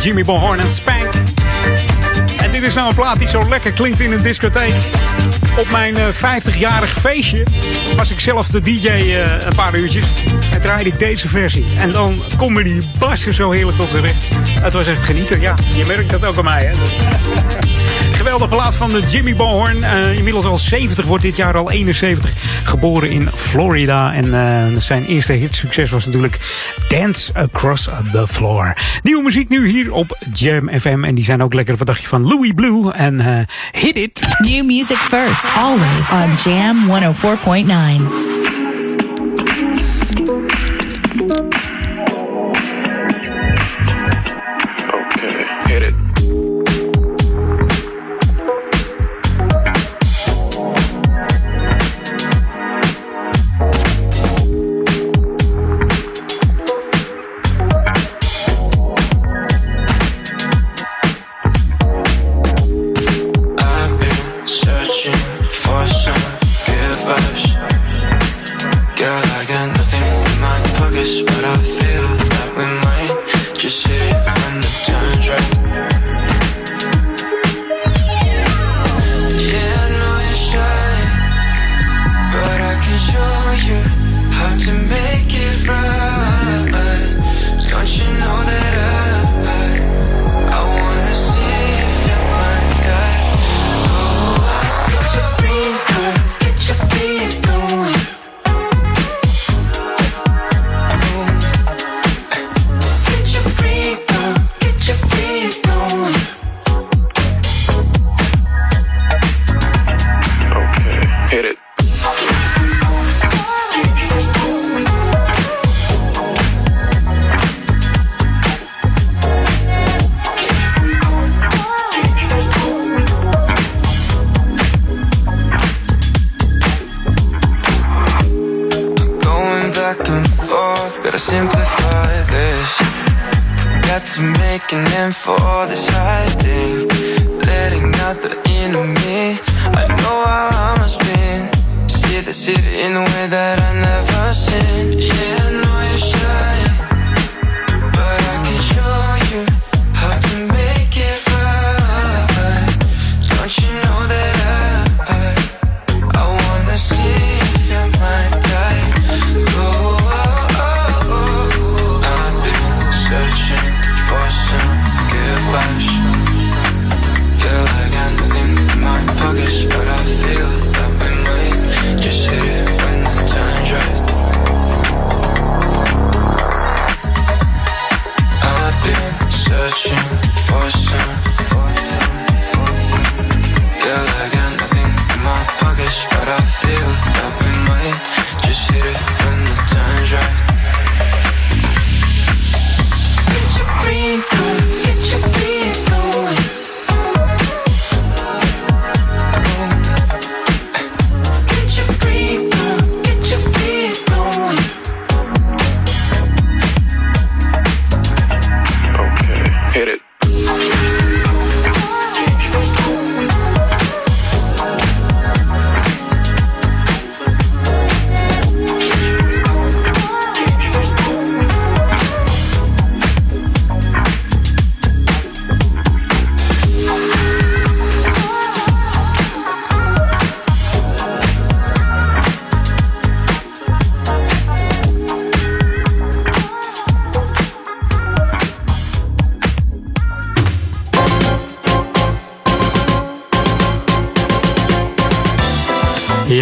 [0.00, 1.12] Jimmy Bohorn en Spank.
[2.38, 4.74] En dit is nou een plaat die zo lekker klinkt in een discotheek.
[5.58, 7.46] Op mijn eh, 50-jarig feestje
[7.96, 10.04] was ik zelf de DJ eh, een paar uurtjes.
[10.52, 11.64] En draaide ik deze versie.
[11.78, 14.22] En dan komen die bassen zo heerlijk tot z'n recht.
[14.60, 15.40] Het was echt genieten.
[15.40, 16.64] Ja, je merkt dat ook aan mij.
[16.64, 16.74] Hè?
[18.30, 19.84] Geweldige plaat van de Jimmy Bohorn.
[19.84, 22.32] Eh, inmiddels al 70, wordt dit jaar al 71.
[22.64, 24.12] Geboren in Florida.
[24.12, 26.38] En eh, zijn eerste hitsucces was natuurlijk
[26.88, 28.74] Dance Across the Floor.
[29.02, 31.04] Nieuwe muziek nu hier op Jam FM.
[31.04, 31.76] En die zijn ook lekker.
[31.76, 33.38] Wat dacht je van Louis Blue en eh,
[33.82, 34.20] Hit It.
[34.38, 38.19] New music first, always on Jam 104.9.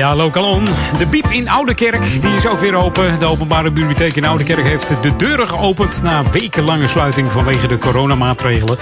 [0.09, 0.65] Ja, Lokalon.
[0.99, 3.19] De Biep in Oudekerk, die is ook weer open.
[3.19, 8.79] De openbare bibliotheek in Oudekerk heeft de deuren geopend na wekenlange sluiting vanwege de coronamaatregelen.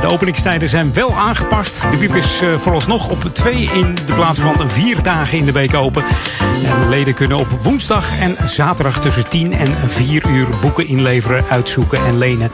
[0.00, 1.82] De openingstijden zijn wel aangepast.
[1.90, 5.52] De Biep is eh, vooralsnog op twee in de plaats van vier dagen in de
[5.52, 6.04] week open.
[6.64, 11.44] En de leden kunnen op woensdag en zaterdag tussen 10 en 4 uur boeken inleveren,
[11.50, 12.50] uitzoeken en lenen.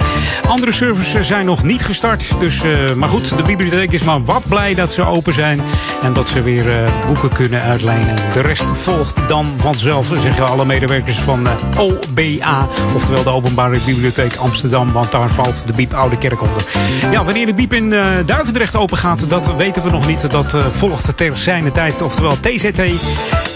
[0.49, 2.41] Andere services zijn nog niet gestart.
[2.41, 5.61] Dus, eh, maar goed, de bibliotheek is maar wat blij dat ze open zijn.
[6.03, 10.49] En dat ze weer eh, boeken kunnen uitlenen En de rest volgt dan vanzelf, zeggen
[10.49, 12.69] alle medewerkers van eh, OBA.
[12.95, 14.93] Oftewel de Openbare Bibliotheek Amsterdam.
[14.93, 16.65] Want daar valt de Biep Oude Kerk onder.
[17.11, 20.31] Ja, wanneer de Biep in eh, Duivendrecht open gaat, dat weten we nog niet.
[20.31, 22.81] Dat eh, volgt ter zijne tijd, oftewel TZT.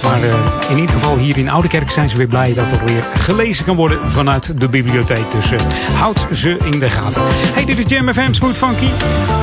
[0.02, 3.04] Maar eh, in ieder geval hier in Oudekerk zijn ze weer blij dat er weer
[3.18, 5.30] gelezen kan worden vanuit de bibliotheek.
[5.30, 5.60] Dus eh,
[5.94, 7.22] houd ze in de gaten.
[7.26, 8.86] Hey, dit is Jam FM Smooth Funky.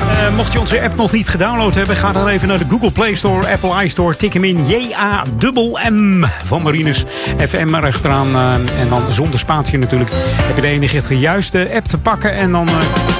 [0.09, 2.91] Eh, mocht je onze app nog niet gedownload hebben, ga dan even naar de Google
[2.91, 4.15] Play Store, Apple iStore.
[4.15, 7.05] Tik hem in J-A-M van Marines
[7.37, 8.35] FM erachteraan.
[8.77, 10.11] en dan zonder spatie natuurlijk.
[10.15, 12.33] Heb je de enige juiste app te pakken.
[12.33, 12.69] En dan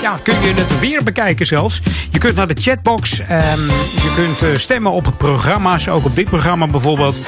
[0.06, 1.82] ja, kun je het weer bekijken zelfs.
[2.10, 3.20] Je kunt naar de chatbox.
[3.20, 3.60] ehm,
[3.96, 5.88] je kunt eh, stemmen op programma's.
[5.88, 7.20] Ook op dit programma bijvoorbeeld.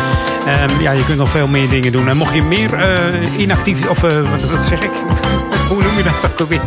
[0.45, 2.07] Ehm, ja, je kunt nog veel meer dingen doen.
[2.07, 3.87] En mocht je meer eh, inactief...
[3.87, 4.91] Of eh, wat, zeg ik?
[5.69, 6.61] Hoe noem je dat ook alweer?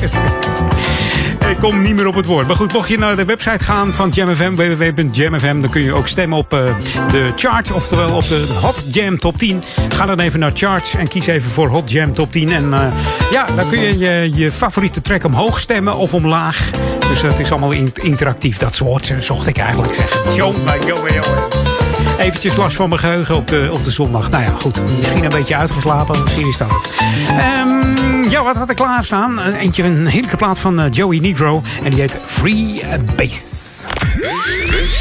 [1.50, 2.46] Ik kom niet meer op het woord.
[2.46, 6.08] Maar goed, mocht je naar de website gaan van JamFM, www.jamfm, dan kun je ook
[6.08, 6.60] stemmen op eh,
[7.10, 9.62] de chart, oftewel op de Hot Jam Top 10.
[9.88, 12.52] Ga dan even naar charts en kies even voor Hot Jam Top 10.
[12.52, 12.86] En eh,
[13.30, 16.70] ja, dan kun je, je je favoriete track omhoog stemmen of omlaag.
[17.08, 18.56] Dus het is allemaal in- interactief.
[18.56, 20.34] Dat soort zocht ik eigenlijk zeggen.
[20.34, 21.79] Jongen, jongen, jongen.
[22.18, 24.30] Eventjes last van mijn geheugen op de, op de zondag.
[24.30, 24.82] Nou ja, goed.
[24.98, 26.22] Misschien een beetje uitgeslapen.
[26.22, 26.88] Misschien is dat het.
[27.28, 29.38] Ehm, ja, wat had ik klaarstaan?
[29.38, 31.62] Een- Eentje, een heerlijke plaat van eh, Joey Negro.
[31.82, 32.82] En die heet Free
[33.16, 33.84] Bass.
[34.66, 35.00] This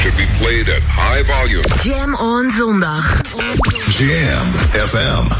[0.00, 1.64] should be played at high volume.
[1.82, 3.20] Jam on zondag.
[3.98, 4.46] Jam
[4.86, 5.32] FM.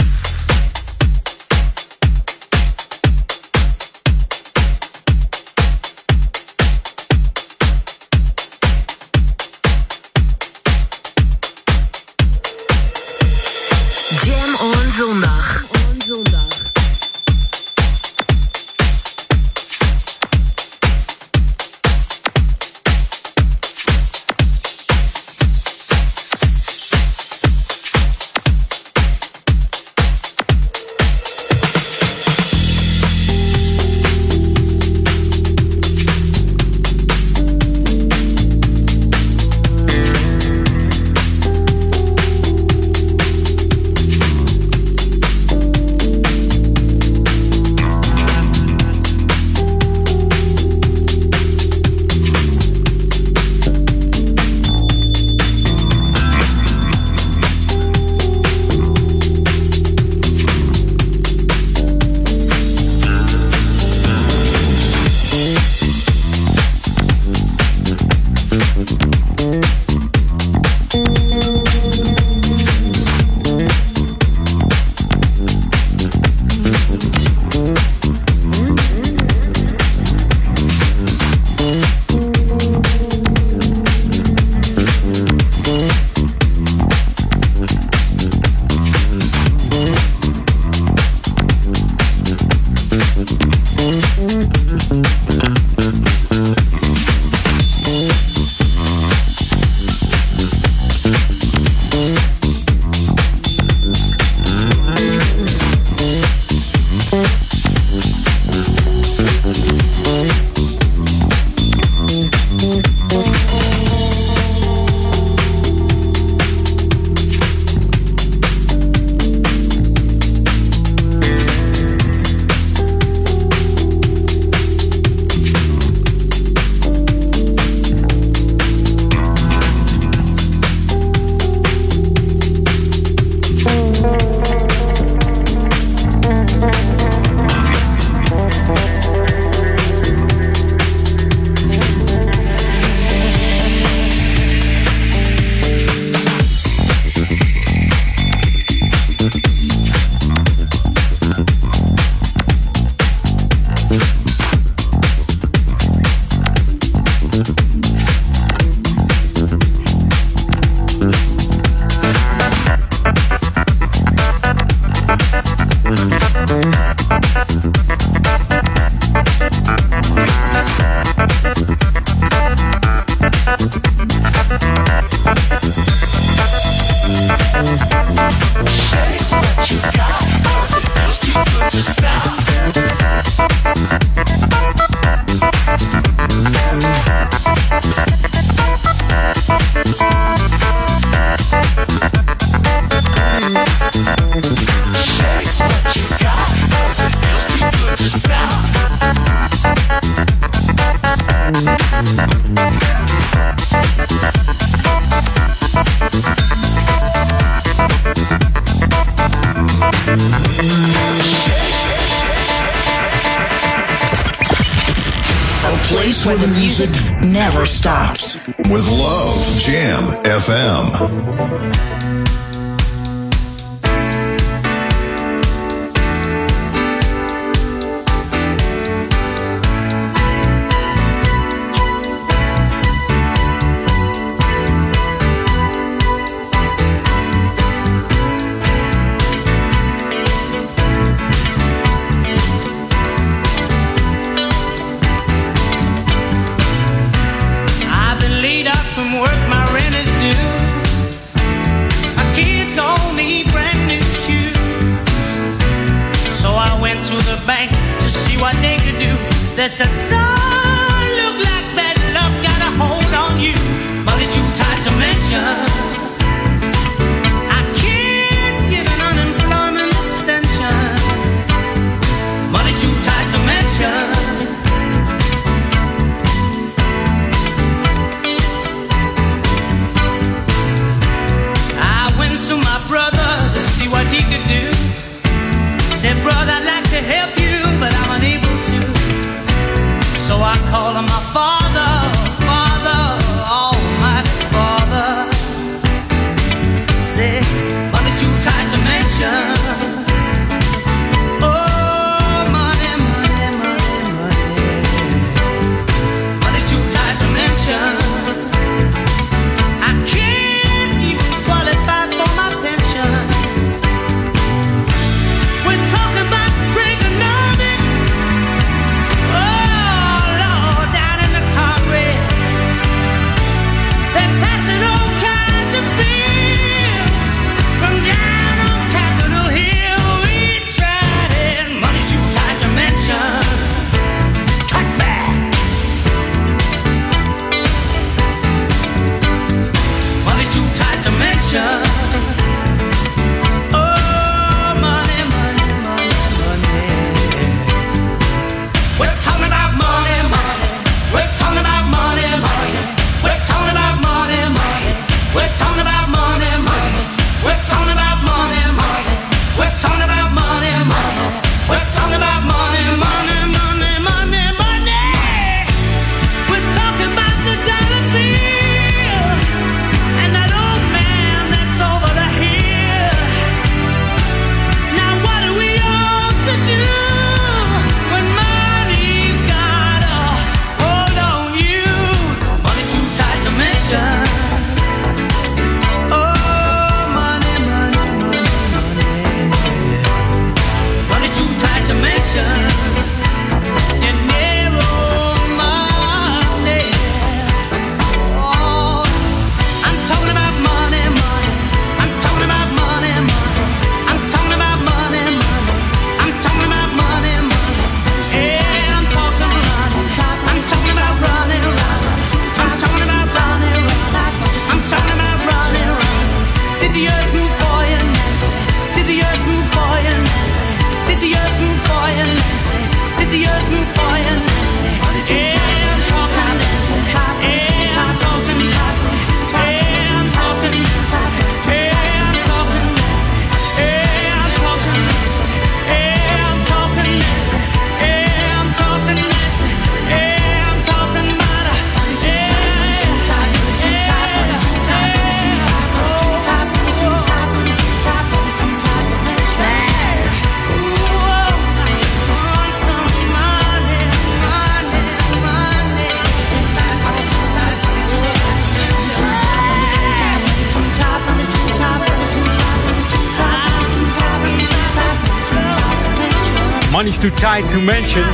[467.44, 468.24] Shy to Mention.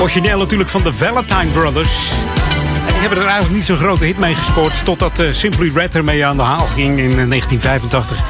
[0.00, 2.10] Origineel natuurlijk van de Valentine Brothers.
[2.86, 4.84] En die hebben er eigenlijk niet zo'n grote hit mee gescoord.
[4.84, 8.20] Totdat uh, Simply Red ermee aan de haal ging in eh, 1985.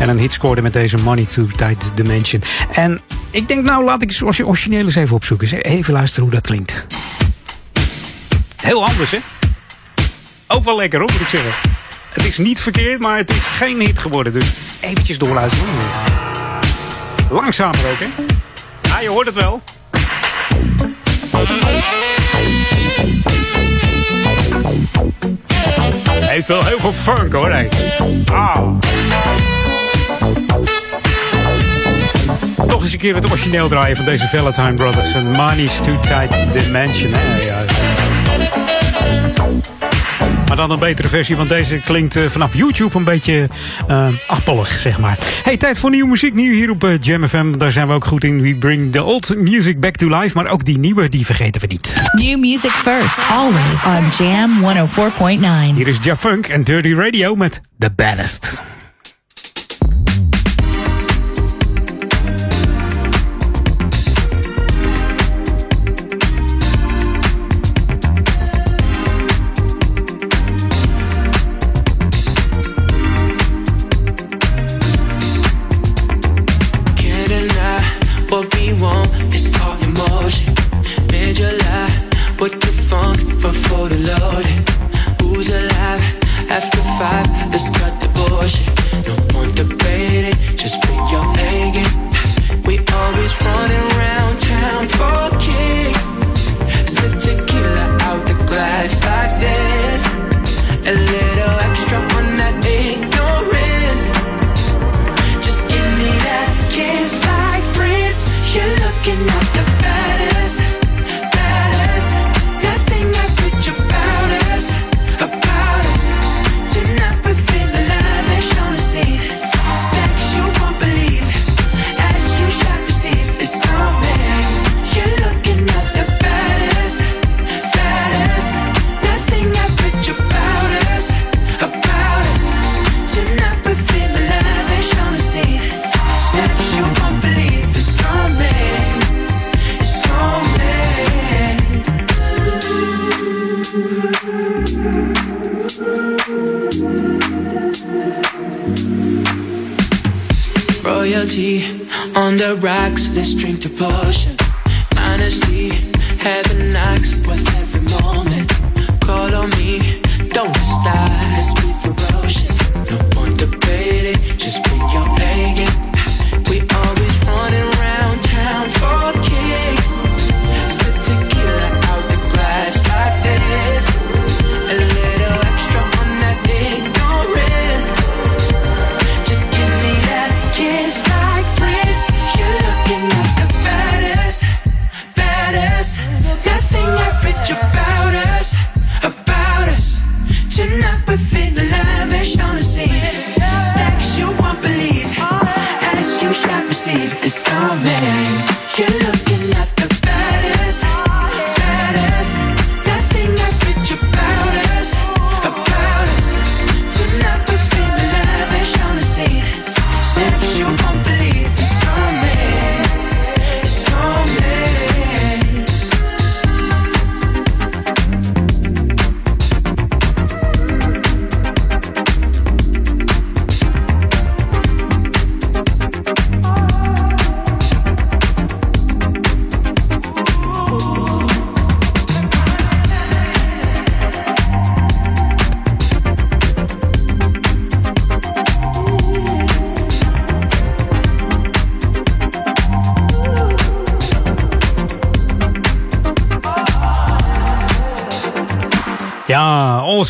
[0.00, 2.42] En een hit scoorde met deze Money to Tight Dimension.
[2.72, 3.00] En
[3.30, 5.60] ik denk, nou laat ik het origineel eens even opzoeken.
[5.62, 6.86] Even luisteren hoe dat klinkt.
[8.56, 9.18] Heel anders, hè?
[10.46, 11.52] Ook wel lekker, hoor, moet ik zeggen.
[12.10, 14.32] Het is niet verkeerd, maar het is geen hit geworden.
[14.32, 15.74] Dus eventjes doorluisteren.
[17.30, 18.37] Langzamer ook, hè?
[19.00, 19.60] Je hoort het wel.
[26.10, 27.68] Hij heeft wel heel veel funk hoor, hij.
[28.32, 28.68] Ah.
[32.68, 35.12] Toch eens een keer het origineel draaien van deze Valentine Brothers.
[35.12, 37.14] En Money's Too Tight Dimension
[40.58, 43.48] dan een betere versie, want deze klinkt uh, vanaf YouTube een beetje
[43.90, 45.18] uh, appelig, zeg maar.
[45.42, 46.34] Hey, tijd voor nieuwe muziek.
[46.34, 47.52] Nieuw hier op uh, Jam FM.
[47.52, 48.40] Daar zijn we ook goed in.
[48.40, 50.36] We bring the old music back to life.
[50.36, 52.02] Maar ook die nieuwe, die vergeten we niet.
[52.12, 54.50] New music first, always on Jam
[55.70, 55.74] 104.9.
[55.74, 58.62] Hier is Jeff Funk en Dirty Radio met The Baddest.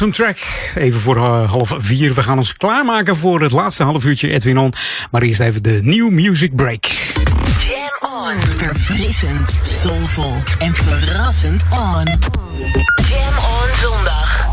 [0.00, 0.38] Awesome track.
[0.74, 2.14] Even voor uh, half vier.
[2.14, 4.72] We gaan ons klaarmaken voor het laatste half uurtje Edwin On.
[5.10, 6.84] Maar eerst even de New Music Break.
[6.84, 8.40] Jam on.
[8.56, 12.04] Verfrissend, soulvol en verrassend on.
[13.08, 14.46] Jam on zondag.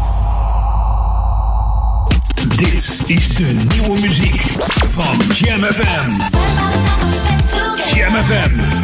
[2.56, 4.42] Dit is de nieuwe muziek
[4.88, 6.12] van Jam FM.
[7.96, 8.84] Jam FM.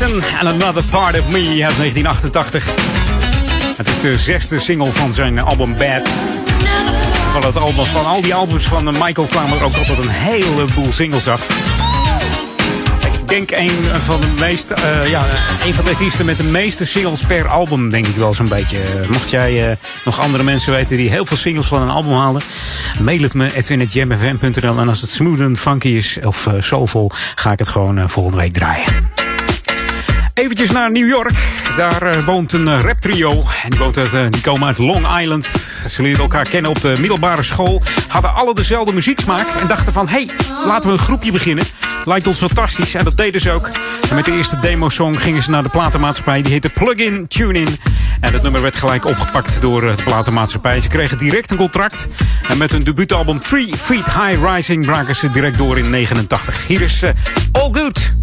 [0.00, 2.64] Jackson and Another Part of Me uit 1988.
[3.76, 6.08] Het is de zesde single van zijn album Bad.
[7.32, 10.92] Van, het album, van al die albums van Michael kwamen er ook altijd een heleboel
[10.92, 11.46] singles af.
[13.22, 15.24] Ik denk een van de meest, eh, ja,
[15.64, 18.78] een van de artiesten met de meeste singles per album, denk ik wel zo'n beetje.
[19.10, 22.42] Mocht jij eh, nog andere mensen weten die heel veel singles van een album halen,
[23.00, 24.78] mail het me, edwin.jamfm.nl.
[24.78, 27.04] En als het smooth en funky is, of uh,
[27.34, 29.09] ga ik het gewoon volgende week draaien.
[30.40, 31.32] Eventjes naar New York.
[31.76, 33.30] Daar uh, woont een uh, raptrio.
[33.62, 35.44] En die, woont uit, uh, die komen uit Long Island.
[35.88, 37.82] Ze leerden elkaar kennen op de middelbare school.
[38.08, 39.48] Hadden alle dezelfde muzieksmaak.
[39.48, 40.28] En dachten van, hey,
[40.66, 41.64] laten we een groepje beginnen.
[42.04, 42.94] Lijkt ons fantastisch.
[42.94, 43.70] En dat deden ze ook.
[44.08, 46.42] En met de eerste demo-song gingen ze naar de platenmaatschappij.
[46.42, 47.78] Die heette Plug-in, Tune-in.
[48.20, 50.80] En dat nummer werd gelijk opgepakt door de platenmaatschappij.
[50.80, 52.08] Ze kregen direct een contract.
[52.48, 56.66] En met hun debuutalbum Three Feet High Rising braken ze direct door in 89.
[56.66, 57.02] Hier is
[57.52, 58.19] All Good.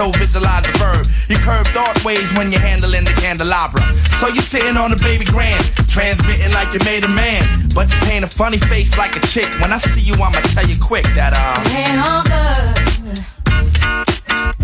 [0.00, 1.06] So visualize the verb.
[1.28, 3.82] You curve thought ways when you're handling the candelabra.
[4.18, 7.68] So you're sitting on a baby grand, transmitting like you made a man.
[7.74, 9.50] But you paint a funny face like a chick.
[9.60, 11.60] When I see you, I'ma tell you quick that, uh.
[11.66, 12.80] It ain't all good.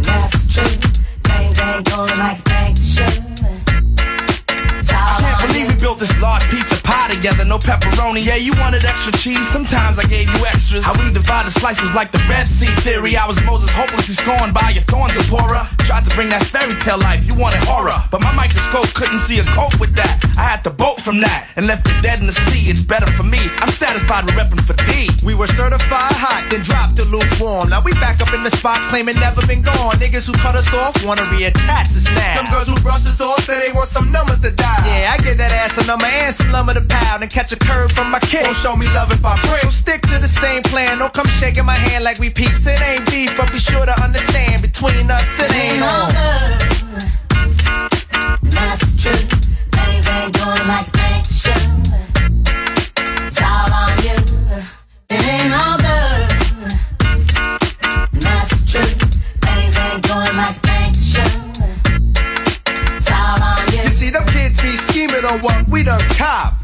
[0.07, 0.91] That's true.
[1.25, 2.46] Things ain't going like
[6.07, 8.25] this large pizza pie together, no pepperoni.
[8.25, 10.85] Yeah, you wanted extra cheese, sometimes I gave you extras.
[10.85, 13.17] How we divided slices like the Red Sea theory.
[13.17, 15.69] I was Moses hopelessly scorned by your thorns, Zipporah.
[15.79, 17.97] Tried to bring that fairy tale life, you wanted horror.
[18.11, 20.23] But my microscope couldn't see a cope with that.
[20.37, 22.71] I had to bolt from that and left it dead in the sea.
[22.71, 23.39] It's better for me.
[23.63, 25.11] I'm satisfied with repping for D.
[25.25, 27.71] We were certified hot, then dropped the lukewarm.
[27.71, 29.97] Now we back up in the spot, claiming never been gone.
[29.97, 32.43] Niggas who cut us off wanna reattach us now.
[32.43, 34.83] Them girls who brush us off say they want some numbers to die.
[34.87, 37.57] Yeah, I get that ass a number and some lumber the pound and catch a
[37.57, 38.43] curve from my kid.
[38.43, 39.63] Won't show me love if I break.
[39.63, 40.99] So stick to the same plan.
[40.99, 42.67] Don't come shaking my hand like we peeps.
[42.67, 46.11] It ain't beef, but be sure to understand between us it ain't on.
[46.13, 46.73] good.
[48.53, 49.13] That's true.
[49.77, 51.63] Things ain't going like they should.
[53.27, 54.17] It's all on you.
[55.11, 55.76] It ain't
[65.27, 66.55] on what we done cop.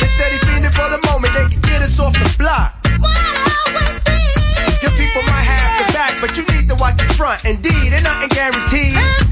[0.00, 2.74] Instead of fiending for the moment, they can get us off the block.
[4.82, 7.44] Your people might have the back, but you need to watch the front.
[7.44, 9.25] Indeed, ain't nothing guaranteed.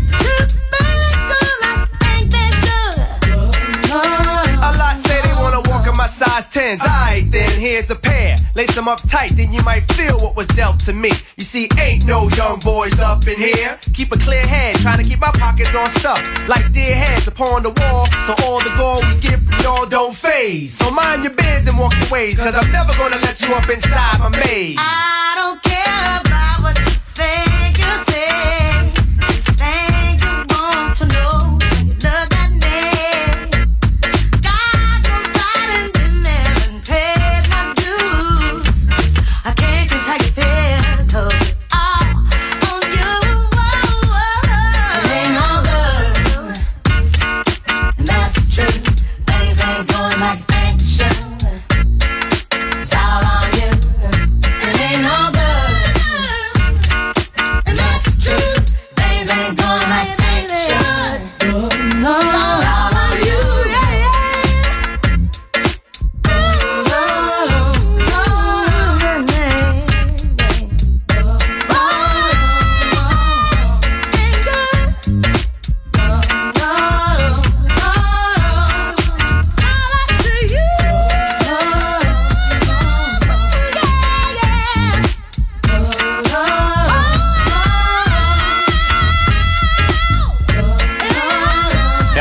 [6.43, 6.81] Size 10s.
[6.81, 8.37] Alright, then here's a pair.
[8.55, 11.11] Lace them up tight, then you might feel what was dealt to me.
[11.37, 13.79] You see, ain't no young boys up in here.
[13.93, 16.21] Keep a clear head, trying to keep my pockets on stuff.
[16.49, 20.15] Like dear heads upon the wall, so all the gold we get from y'all don't
[20.15, 20.77] phase.
[20.79, 23.69] So mind your biz and walk your ways, cause I'm never gonna let you up
[23.69, 24.77] inside my maze.
[24.79, 27.44] I don't care about what you think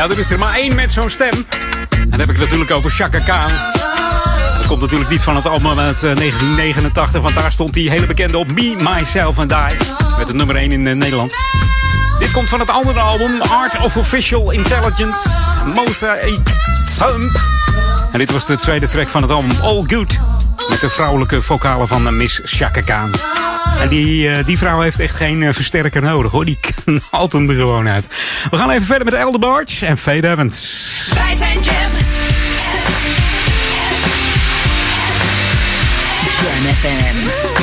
[0.04, 1.46] Ja, er is er maar één met zo'n stem.
[1.90, 3.50] En dan heb ik het natuurlijk over Chaka Khan.
[4.58, 8.06] Dat komt natuurlijk niet van het album uit eh, 1989, want daar stond die hele
[8.06, 9.76] bekende op Me, Myself and I.
[10.18, 11.36] Met het nummer 1 in eh, Nederland.
[12.18, 15.28] Dit komt van het andere album, Art of Official Intelligence,
[15.74, 16.40] Mosaic
[16.98, 17.40] Thump.
[18.12, 20.33] En dit was de tweede track van het album All Good.
[20.74, 23.14] Met de vrouwelijke vocalen van eh, Miss Chaka Khan.
[23.78, 26.44] En die, eh, die vrouw heeft echt geen eh, versterker nodig hoor.
[26.44, 26.58] Die
[27.10, 28.08] knalt hem er gewoon uit.
[28.50, 31.10] We gaan even verder met Elder Barge en Fade Evans.
[31.14, 31.90] Wij zijn Jam.
[36.42, 37.53] Jam FM.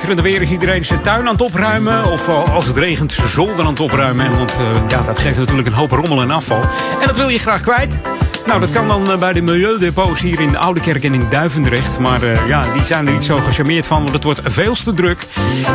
[0.00, 2.04] Schitterende weer is iedereen zijn tuin aan het opruimen.
[2.04, 4.36] Of eh, als het regent zijn zolder aan het opruimen.
[4.36, 6.60] Want eh, ja, dat geeft natuurlijk een hoop rommel en afval.
[7.00, 8.00] En dat wil je graag kwijt.
[8.46, 11.26] Nou, dat kan dan eh, bij de milieudepots hier in de Oude Kerk en in
[11.28, 11.98] Duivendrecht.
[11.98, 14.94] Maar eh, ja, die zijn er niet zo gecharmeerd van, want het wordt veel te
[14.94, 15.26] druk.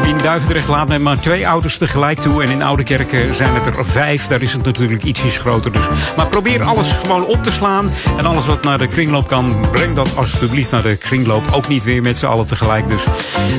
[0.04, 2.44] In Duivendrecht laat men maar twee auto's tegelijk toe.
[2.44, 4.28] En in Oude Kerk eh, zijn het er vijf.
[4.28, 5.72] Daar is het natuurlijk ietsjes groter.
[5.72, 5.88] Dus.
[6.16, 7.92] Maar probeer alles gewoon op te slaan.
[8.18, 11.52] En alles wat naar de kringloop kan, breng dat alsjeblieft naar de kringloop.
[11.52, 12.88] Ook niet weer met z'n allen tegelijk.
[12.88, 13.06] Dus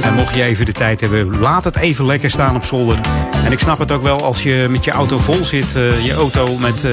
[0.02, 3.00] en mocht je even de tijd hebben, laat het even lekker staan op zolder.
[3.44, 5.72] En ik snap het ook wel als je met je auto vol zit.
[6.02, 6.86] je auto met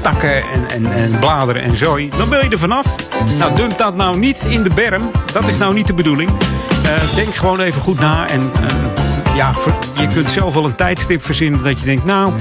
[0.00, 2.10] takken en, en, en bladeren en zooi.
[2.16, 2.86] Dan wil je er vanaf.
[3.38, 5.10] Nou, dump dat nou niet in de berm.
[5.32, 6.30] Dat is nou niet de bedoeling.
[6.82, 8.28] Eh, denk gewoon even goed na.
[8.28, 9.52] En eh, ja,
[9.94, 12.04] je kunt zelf wel een tijdstip verzinnen dat je denkt...
[12.04, 12.34] Nou,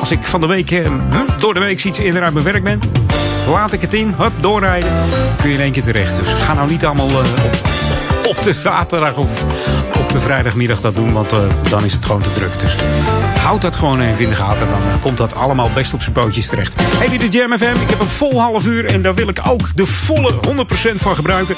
[0.00, 2.64] als ik van de week eh, hm, door de week iets eerder uit mijn werk
[2.64, 2.80] ben...
[3.48, 4.92] Laat ik het in, hup, doorrijden.
[5.36, 6.16] Kun je in één keer terecht.
[6.16, 7.28] Dus ga nou niet allemaal eh,
[8.28, 9.44] op, de zaterdag of
[9.98, 11.12] op de vrijdagmiddag dat doen.
[11.12, 12.60] Want eh, dan is het gewoon te druk.
[12.60, 12.76] Dus
[13.48, 14.68] houd dat gewoon even in de gaten.
[14.68, 16.74] Dan eh, komt dat allemaal best op zijn pootjes terecht.
[16.80, 17.80] Hey, dit is Jam FM.
[17.80, 18.84] Ik heb een vol half uur.
[18.84, 21.54] En daar wil ik ook de volle 100% van gebruiken.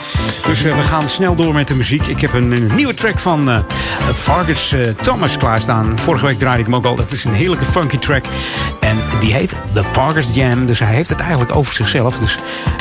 [0.47, 2.07] Dus eh, we gaan snel door met de muziek.
[2.07, 3.59] Ik heb een, nieuwe track van eh
[4.12, 5.99] Vargas Thomas klaarstaan.
[5.99, 6.97] Vorige week draaide ik hem ook al.
[6.97, 8.25] Dat is een heerlijke funky track.
[8.91, 10.67] En die heet The Vargas Jam.
[10.67, 12.19] Dus hij heeft het eigenlijk over zichzelf.
[12.19, 12.39] Dus,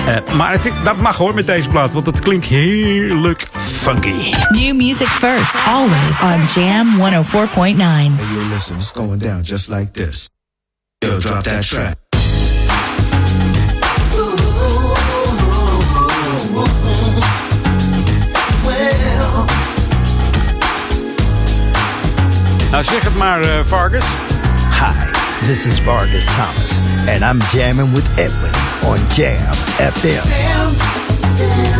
[0.07, 1.93] eh, maar het, dat mag hoor met deze plaat.
[1.93, 4.33] Want het klinkt heerlijk funky.
[4.49, 6.97] New music first, always on Jam 104.9.
[6.97, 10.29] Hey, yo, listen, it's going down just like this.
[10.97, 11.95] Yo, drop that track.
[22.71, 24.05] Nou zeg het maar, eh, Vargas.
[25.49, 28.53] Hi, this is Vargas Thomas, and I'm jamming with Edwin
[28.85, 30.23] on Jam FM.
[30.23, 31.78] Jam, jam,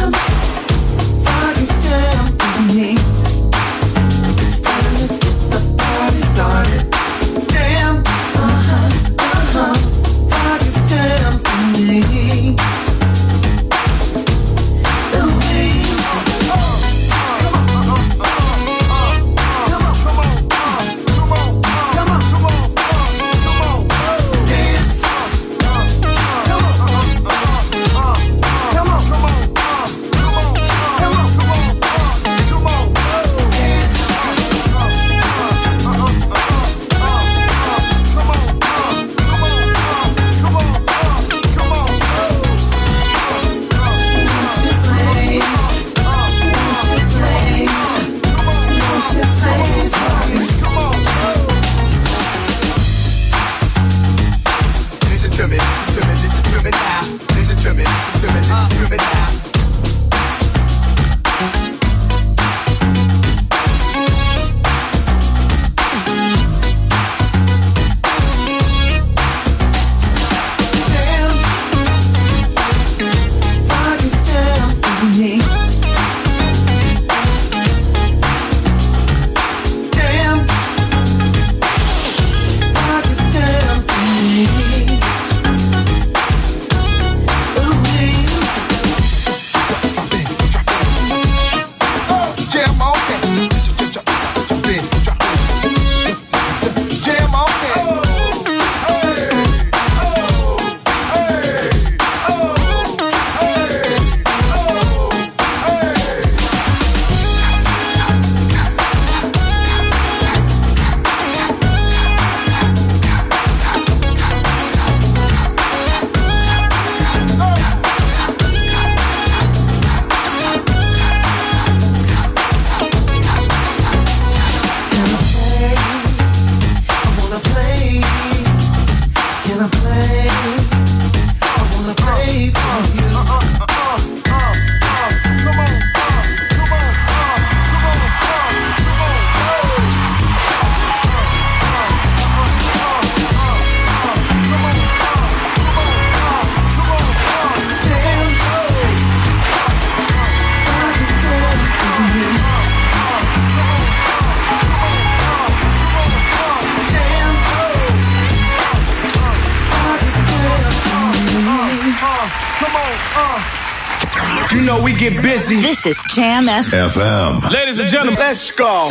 [166.50, 166.90] FM.
[166.90, 167.52] FM.
[167.52, 168.90] Ladies and gentlemen, let's go.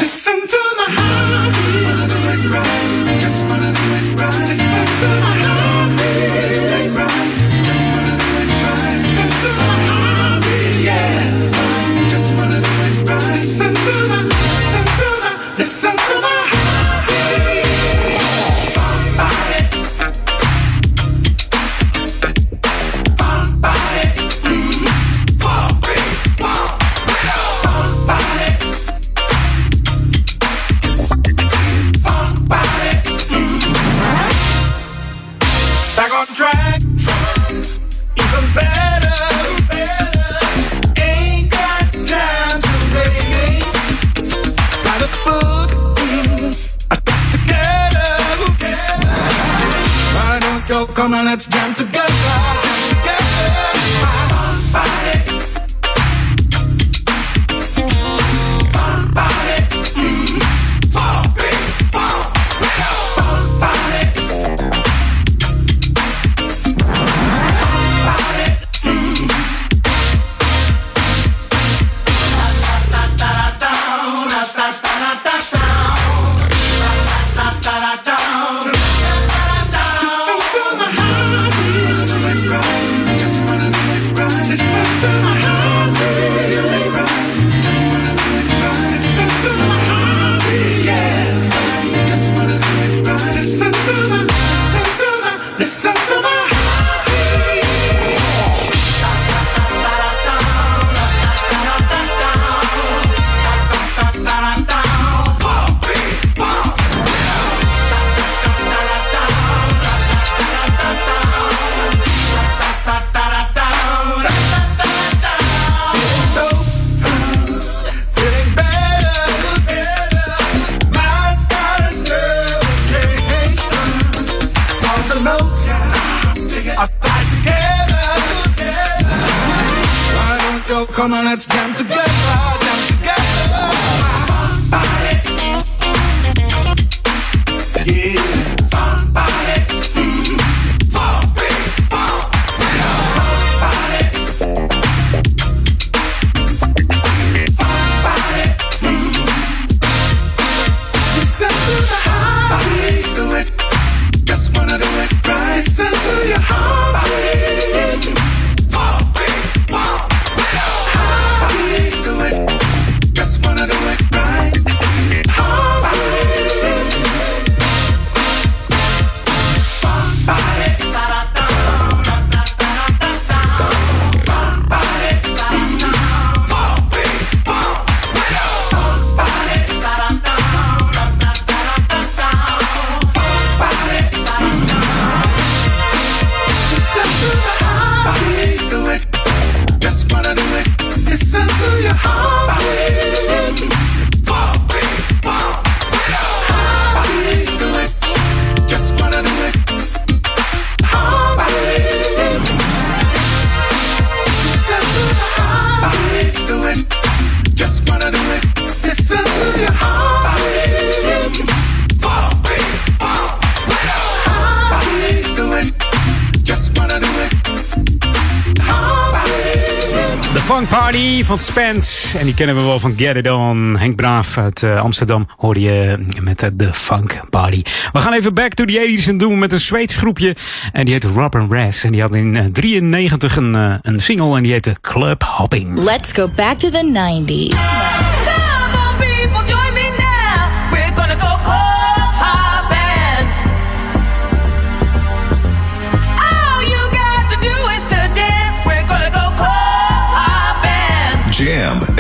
[221.29, 222.19] van Spence.
[222.19, 223.77] En die kennen we wel van Get It On.
[223.79, 227.63] Henk Braaf uit eh, Amsterdam hoorde je met eh, de Funk Party.
[227.93, 230.37] We gaan even back to the 80s en doen met een Zweeds groepje.
[230.73, 231.53] En die heet Rob and
[231.83, 235.79] En die had in eh, 93 een, een single en die heette Club Hopping.
[235.79, 236.91] Let's go back to the
[237.27, 237.98] 90s.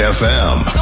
[0.08, 0.77] FM.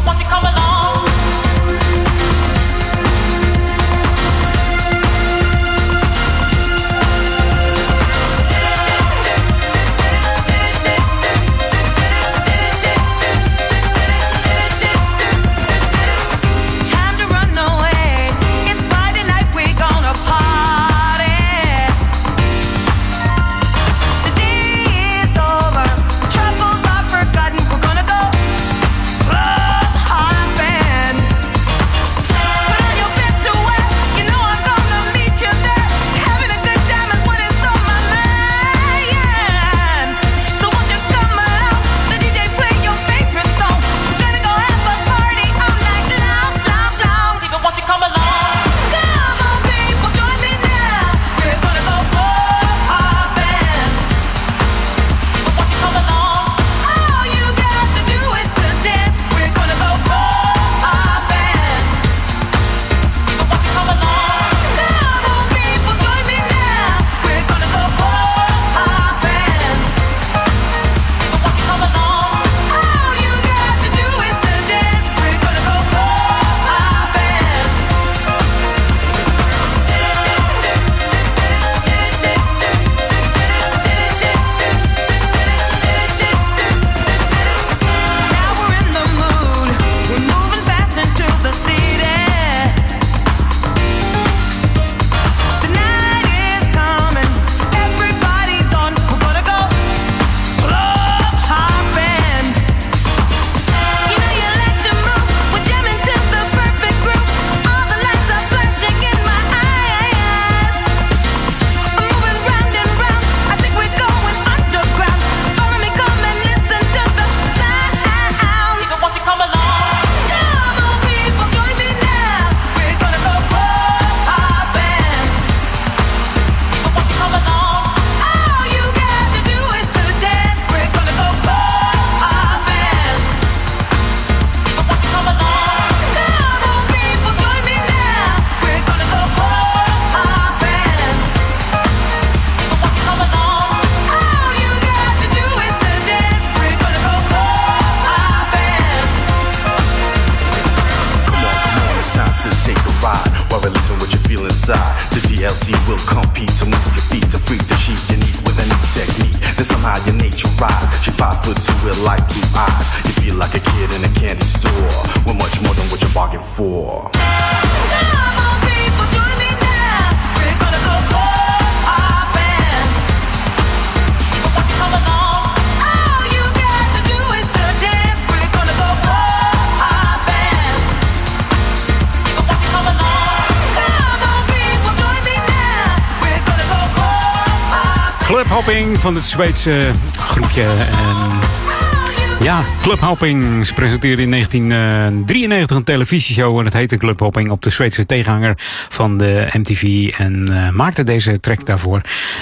[189.07, 190.63] Van het Zweedse groepje.
[190.63, 193.67] ehm, ja, Club Hopping.
[193.67, 198.55] Ze presenteerde in 1993 een televisieshow en het heette Club Hopping op de Zweedse tegenhanger
[198.89, 202.01] van de MTV en eh, maakte deze track daarvoor.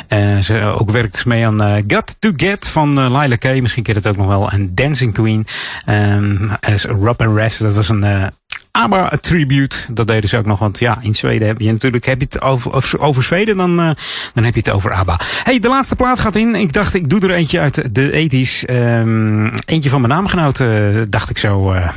[0.09, 3.83] Eh, ze ook werkte ze mee aan eh, Got to Get van Lila Kay, misschien
[3.83, 5.47] ken je het ook nog wel, en Dancing Queen
[5.85, 7.59] ehm, as Rob and Rest.
[7.59, 8.31] Dat was een
[8.77, 9.77] ABBA tribute.
[9.91, 12.41] Dat deden ze ook nog, want ja, in Zweden heb je natuurlijk, heb je het
[12.43, 13.91] over, over, Zweden, dan, eh,
[14.35, 15.21] dan heb je het over ABBA.
[15.43, 16.55] Hey, de laatste plaat gaat in.
[16.55, 18.65] Ik dacht, ik doe er eentje uit de 80s.
[18.65, 20.69] Ehm, eentje van mijn naamgenoot, eh,
[21.09, 21.73] dacht ik zo.
[21.73, 21.89] eh.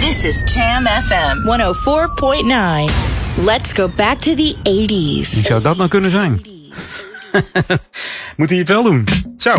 [0.00, 2.94] This is Jam FM 104.9.
[3.44, 5.32] Let's go back to the 80s.
[5.34, 6.42] Wie zou dat nou kunnen zijn?
[8.36, 9.06] Moet hij het wel doen?
[9.36, 9.54] Zo.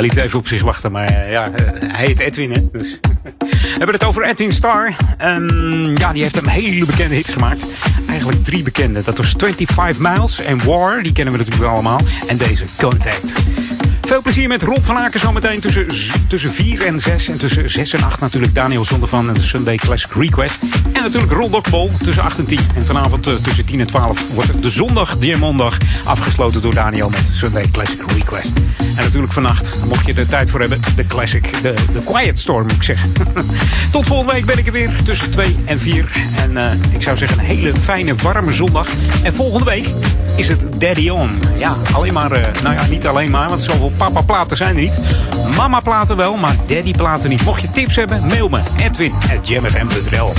[0.00, 2.70] Hij liet even op zich wachten, maar eh, ja, eh, hij heet Edwin, hè?
[2.72, 2.98] Dus.
[3.38, 4.96] We hebben het over Edwin Starr.
[5.18, 7.64] Ehm, ja, die heeft een hele bekende hits gemaakt.
[8.08, 9.02] Eigenlijk drie bekende.
[9.02, 12.00] Dat was 25 Miles en War, die kennen we natuurlijk wel allemaal.
[12.26, 13.32] En deze, Contact.
[14.10, 15.86] Veel plezier met Rob van Aken zometeen tussen,
[16.28, 17.28] tussen 4 en 6.
[17.28, 20.58] En tussen 6 en 8 natuurlijk Daniel Zondervan en de Sunday Classic Request.
[20.92, 22.58] En natuurlijk Roldok Bol tussen 8 en 10.
[22.74, 27.26] En vanavond eh, tussen 10 en 12 wordt de zondag, Diamondag, afgesloten door Daniel met
[27.26, 28.52] Sunday Classic Request.
[28.78, 32.62] En natuurlijk vannacht, mocht je er tijd voor hebben, de Classic, de, de Quiet Storm
[32.62, 33.12] moet ik zeggen.
[33.92, 36.10] Tot volgende week ben ik er weer tussen 2 en 4.
[36.36, 38.88] En eh, ik zou zeggen een hele fijne, warme zondag.
[39.22, 39.88] En volgende week
[40.36, 41.30] is het Daddy On.
[41.58, 44.80] Ja, alleen maar, eh, nou ja, niet alleen maar, want zoveel papa platen zijn er
[44.80, 44.98] niet.
[45.56, 47.44] Mama platen wel, maar daddy platen niet.
[47.44, 48.60] Mocht je tips hebben, mail me.
[48.76, 50.32] Edwin at jamfm.nl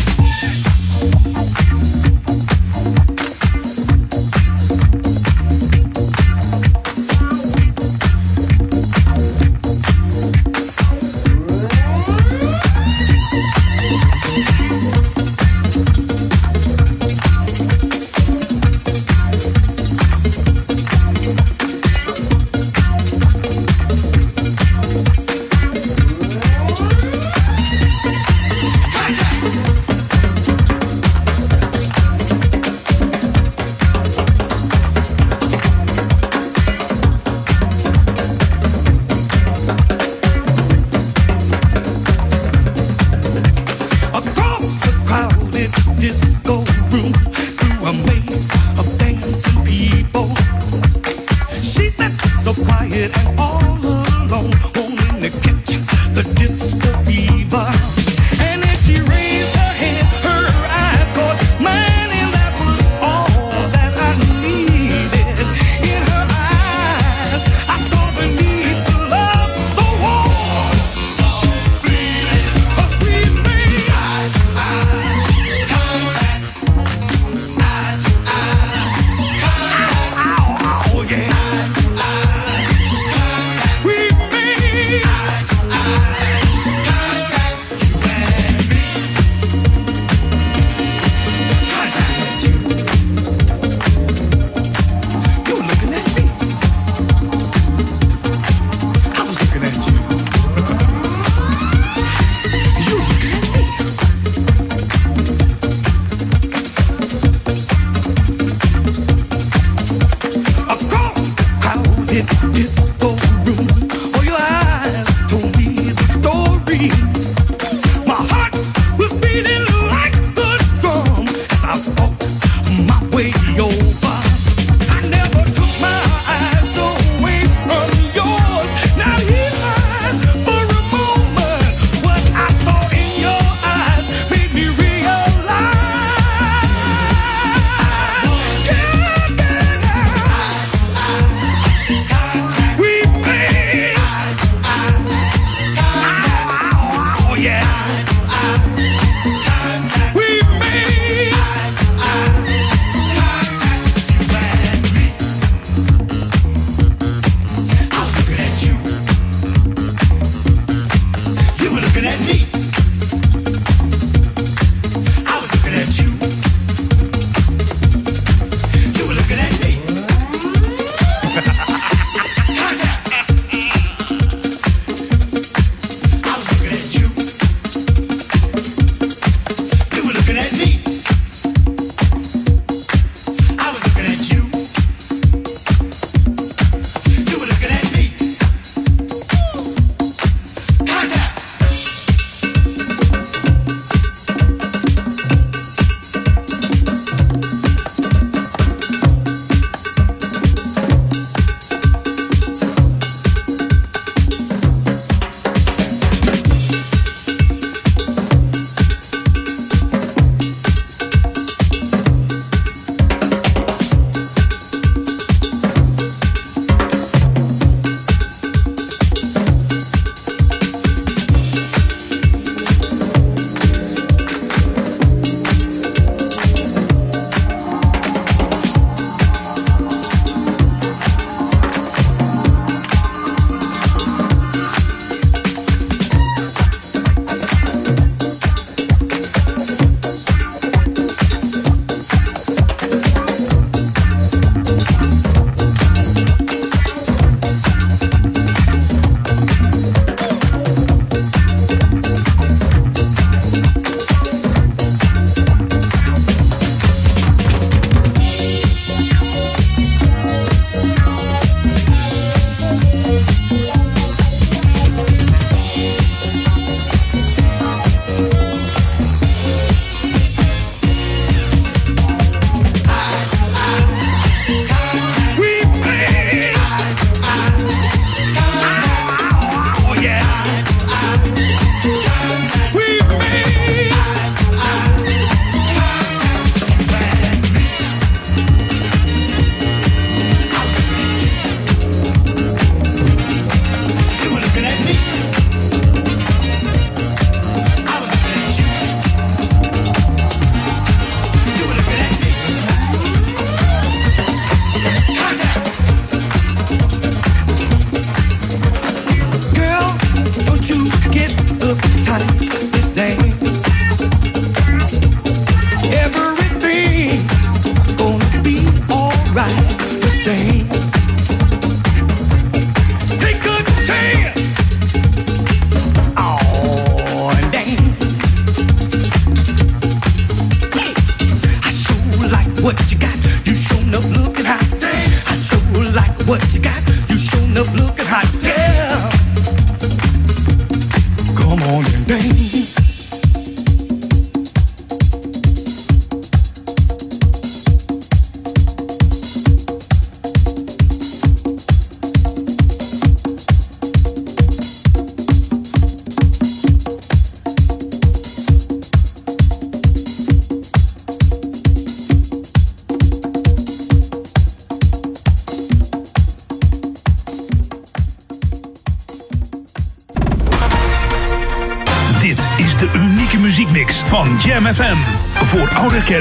[52.91, 53.70] so quiet and all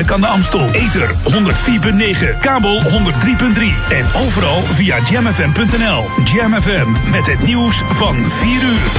[0.00, 0.70] Kerk aan de Amstel.
[0.70, 2.90] Ether 104.9, kabel 103.3
[3.90, 6.04] en overal via jamfm.nl.
[6.24, 8.90] Jam FM met het nieuws van 4 uur.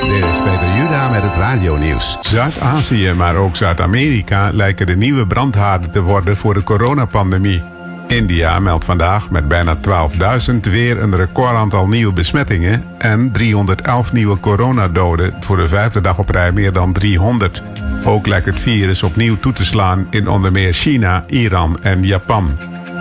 [0.00, 2.18] Dit is Peter Juda met het radionieuws.
[2.20, 7.62] Zuid-Azië, maar ook Zuid-Amerika lijken de nieuwe brandhaarden te worden voor de coronapandemie.
[8.08, 9.76] India meldt vandaag met bijna
[10.50, 16.28] 12.000 weer een recordaantal nieuwe besmettingen en 311 nieuwe coronadoden voor de vijfde dag op
[16.28, 17.62] rij meer dan 300.
[18.08, 22.58] Ook lijkt het virus opnieuw toe te slaan in onder meer China, Iran en Japan.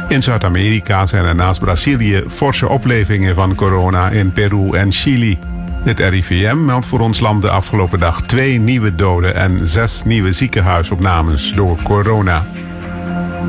[0.07, 5.39] In Zuid-Amerika zijn er naast Brazilië forse oplevingen van corona in Peru en Chili.
[5.83, 10.31] Het RIVM meldt voor ons land de afgelopen dag twee nieuwe doden en zes nieuwe
[10.31, 12.45] ziekenhuisopnames door corona.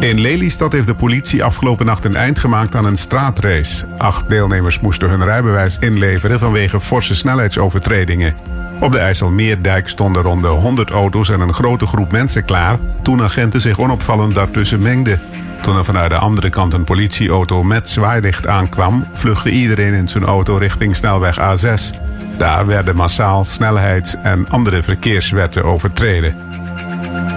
[0.00, 3.86] In Lelystad heeft de politie afgelopen nacht een eind gemaakt aan een straatrace.
[3.96, 8.57] Acht deelnemers moesten hun rijbewijs inleveren vanwege forse snelheidsovertredingen.
[8.80, 13.22] Op de IJsselmeerdijk stonden rond de 100 auto's en een grote groep mensen klaar toen
[13.22, 15.20] agenten zich onopvallend daartussen mengden.
[15.62, 20.24] Toen er vanuit de andere kant een politieauto met zwaailicht aankwam, vluchtte iedereen in zijn
[20.24, 21.98] auto richting snelweg A6.
[22.36, 26.36] Daar werden massaal snelheids- en andere verkeerswetten overtreden.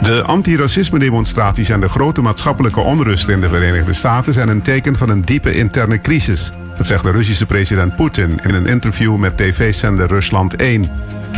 [0.01, 5.09] De antiracisme-demonstraties en de grote maatschappelijke onrust in de Verenigde Staten zijn een teken van
[5.09, 6.51] een diepe interne crisis.
[6.77, 10.89] Dat zegt de Russische president Poetin in een interview met tv-zender Rusland 1.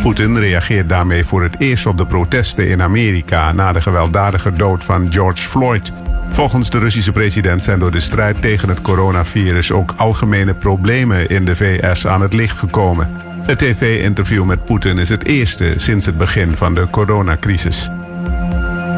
[0.02, 4.84] Poetin reageert daarmee voor het eerst op de protesten in Amerika na de gewelddadige dood
[4.84, 5.92] van George Floyd.
[6.30, 11.46] Volgens de Russische president zijn door de strijd tegen het coronavirus ook algemene problemen in
[11.46, 13.10] de VS aan het licht gekomen.
[13.42, 17.90] Het tv-interview met Poetin is het eerste sinds het begin van de coronacrisis.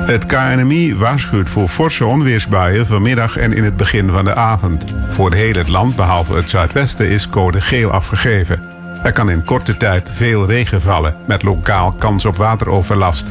[0.06, 4.86] Het KNMI waarschuwt voor forse onweersbuien vanmiddag en in het begin van de avond.
[5.10, 8.75] Voor heel het land, behalve het zuidwesten, is code geel afgegeven.
[9.06, 13.26] Er kan in korte tijd veel regen vallen, met lokaal kans op wateroverlast.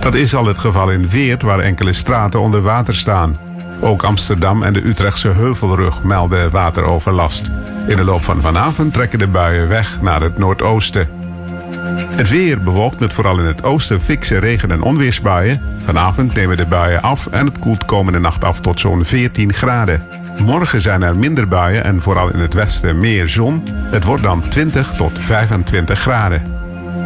[0.00, 3.38] Dat is al het geval in Veert, waar enkele straten onder water staan.
[3.80, 7.50] Ook Amsterdam en de Utrechtse Heuvelrug melden wateroverlast.
[7.88, 11.08] In de loop van vanavond trekken de buien weg naar het noordoosten.
[12.10, 15.62] Het weer bewolkt met vooral in het oosten fikse regen- en onweersbuien.
[15.80, 20.19] Vanavond nemen de buien af en het koelt komende nacht af tot zo'n 14 graden.
[20.40, 23.62] Morgen zijn er minder buien en vooral in het westen meer zon.
[23.90, 26.42] Het wordt dan 20 tot 25 graden.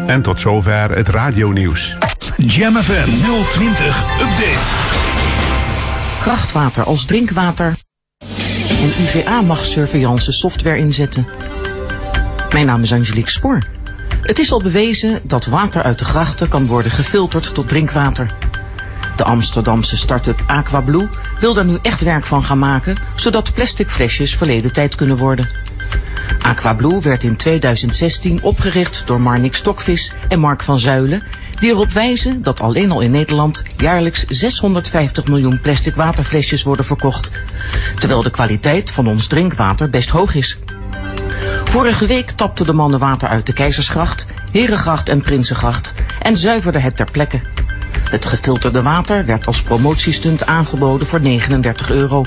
[0.06, 1.97] En tot zover het radionieuws.
[2.36, 3.09] Jam FM
[3.52, 4.74] 020 Update.
[6.20, 7.74] Krachtwater als drinkwater.
[8.69, 11.27] En UVA mag surveillance software inzetten.
[12.52, 13.59] Mijn naam is Angelique Spoor.
[14.23, 18.31] Het is al bewezen dat water uit de grachten kan worden gefilterd tot drinkwater.
[19.16, 21.08] De Amsterdamse start-up Aquablue
[21.40, 25.48] wil daar nu echt werk van gaan maken, zodat plastic flesjes verleden tijd kunnen worden.
[26.42, 31.22] Aquablue werd in 2016 opgericht door Marnik Stokvis en Mark van Zuilen,
[31.58, 37.30] die erop wijzen dat alleen al in Nederland jaarlijks 650 miljoen plastic waterflesjes worden verkocht,
[37.98, 40.58] terwijl de kwaliteit van ons drinkwater best hoog is.
[41.64, 46.96] Vorige week tapten de mannen water uit de Keizersgracht, Herengracht en Prinsengracht en zuiverden het
[46.96, 47.40] ter plekke.
[48.10, 52.24] Het gefilterde water werd als promotiestunt aangeboden voor 39 euro.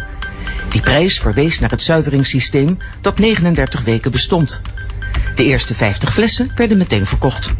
[0.70, 4.62] Die prijs verwees naar het zuiveringssysteem dat 39 weken bestond.
[5.36, 7.54] De eerste 50 flessen werden meteen verkocht.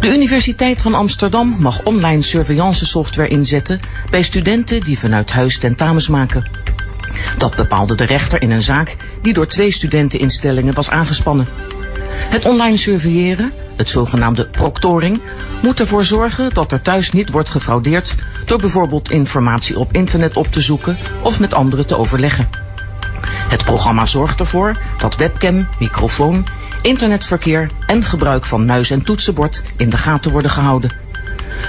[0.00, 3.80] De Universiteit van Amsterdam mag online surveillance software inzetten
[4.10, 6.50] bij studenten die vanuit huis tentamens maken.
[7.36, 11.46] Dat bepaalde de rechter in een zaak die door twee studenteninstellingen was aangespannen.
[12.08, 15.22] Het online surveilleren, het zogenaamde proctoring,
[15.62, 18.14] moet ervoor zorgen dat er thuis niet wordt gefraudeerd
[18.44, 22.48] door bijvoorbeeld informatie op internet op te zoeken of met anderen te overleggen.
[23.48, 26.46] Het programma zorgt ervoor dat webcam, microfoon,
[26.82, 30.90] internetverkeer en gebruik van muis en toetsenbord in de gaten worden gehouden.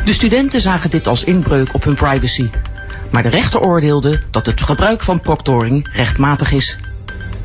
[0.05, 2.49] De studenten zagen dit als inbreuk op hun privacy,
[3.11, 6.77] maar de rechter oordeelde dat het gebruik van proctoring rechtmatig is.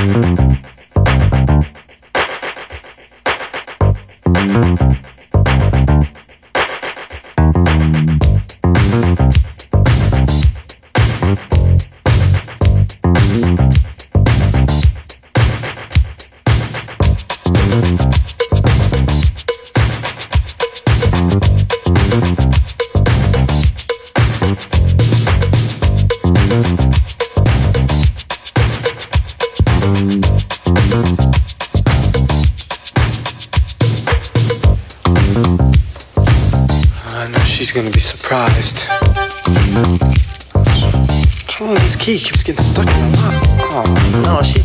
[0.00, 0.40] Thank
[4.80, 4.89] you.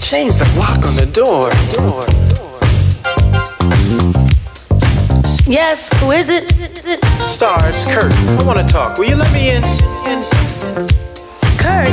[0.06, 1.50] No, she changed the lock on the door.
[1.74, 2.06] Door.
[5.48, 6.50] Yes, who is it?
[7.22, 8.12] Star, it's Kurt.
[8.40, 8.98] I want to talk.
[8.98, 9.64] Will you let me in?
[11.58, 11.90] Kurt,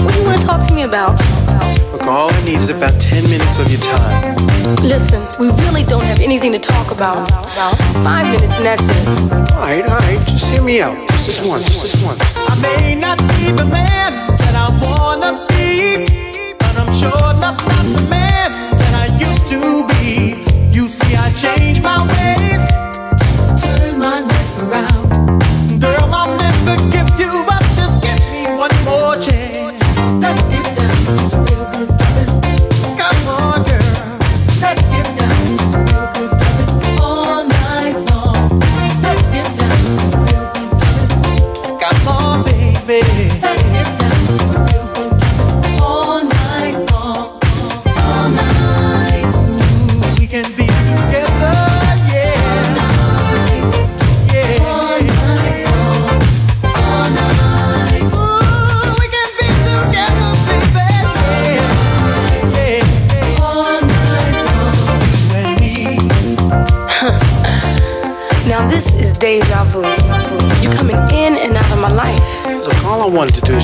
[0.00, 1.20] what do you want to talk to me about?
[1.92, 4.36] Look, all I need is about 10 minutes of your time.
[4.82, 7.28] Listen, we really don't have anything to talk about.
[8.02, 9.08] Five minutes and that's it.
[9.52, 10.18] All right, all right.
[10.26, 10.96] Just hear me out.
[11.10, 11.66] Just this once.
[11.66, 12.20] Just this once.
[12.36, 16.04] I may not be the man that I wanna be,
[17.02, 18.31] showed up not the man.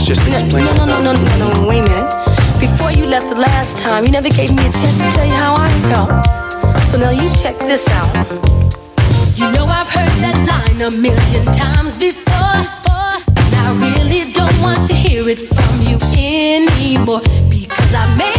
[0.08, 0.64] Just explain.
[0.64, 2.10] No, no, no, no, no, no, wait a minute.
[2.58, 5.34] Before you left the last time, you never gave me a chance to tell you
[5.34, 6.08] how I felt.
[6.88, 8.08] So now you check this out.
[9.36, 12.56] You know I've heard that line a million times before.
[13.36, 17.20] And I really don't want to hear it from you anymore.
[17.50, 18.37] Because I made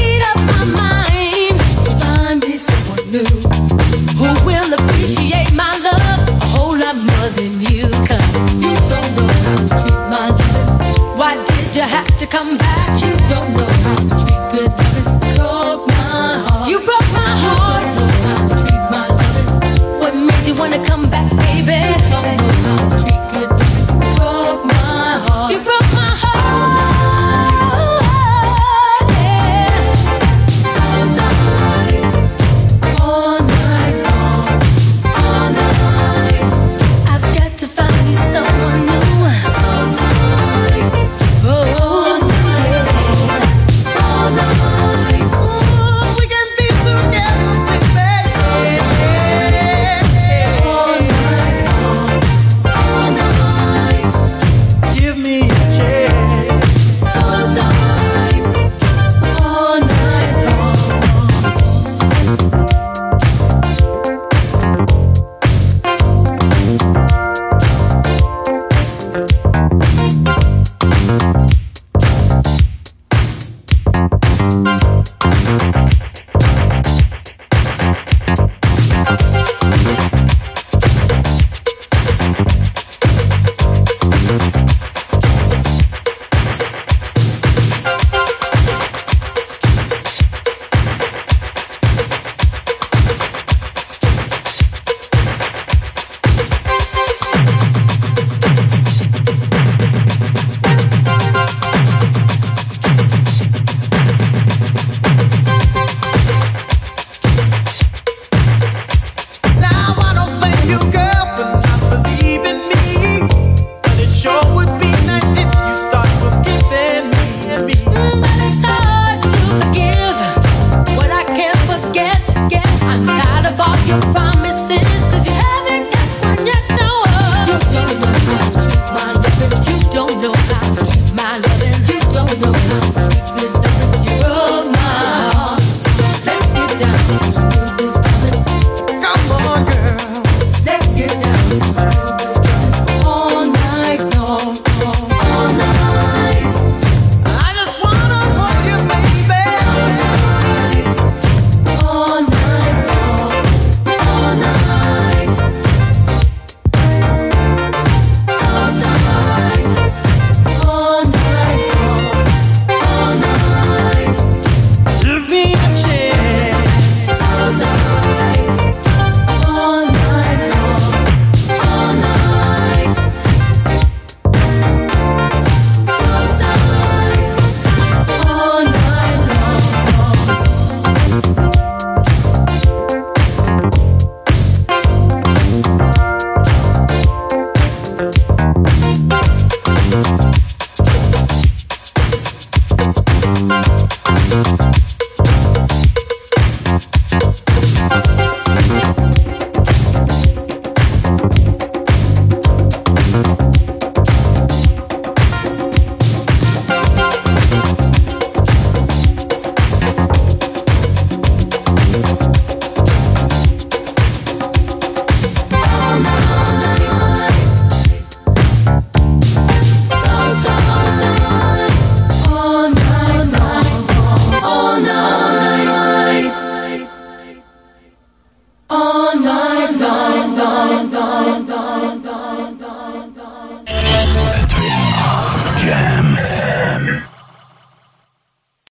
[20.60, 21.89] wanna come back, baby?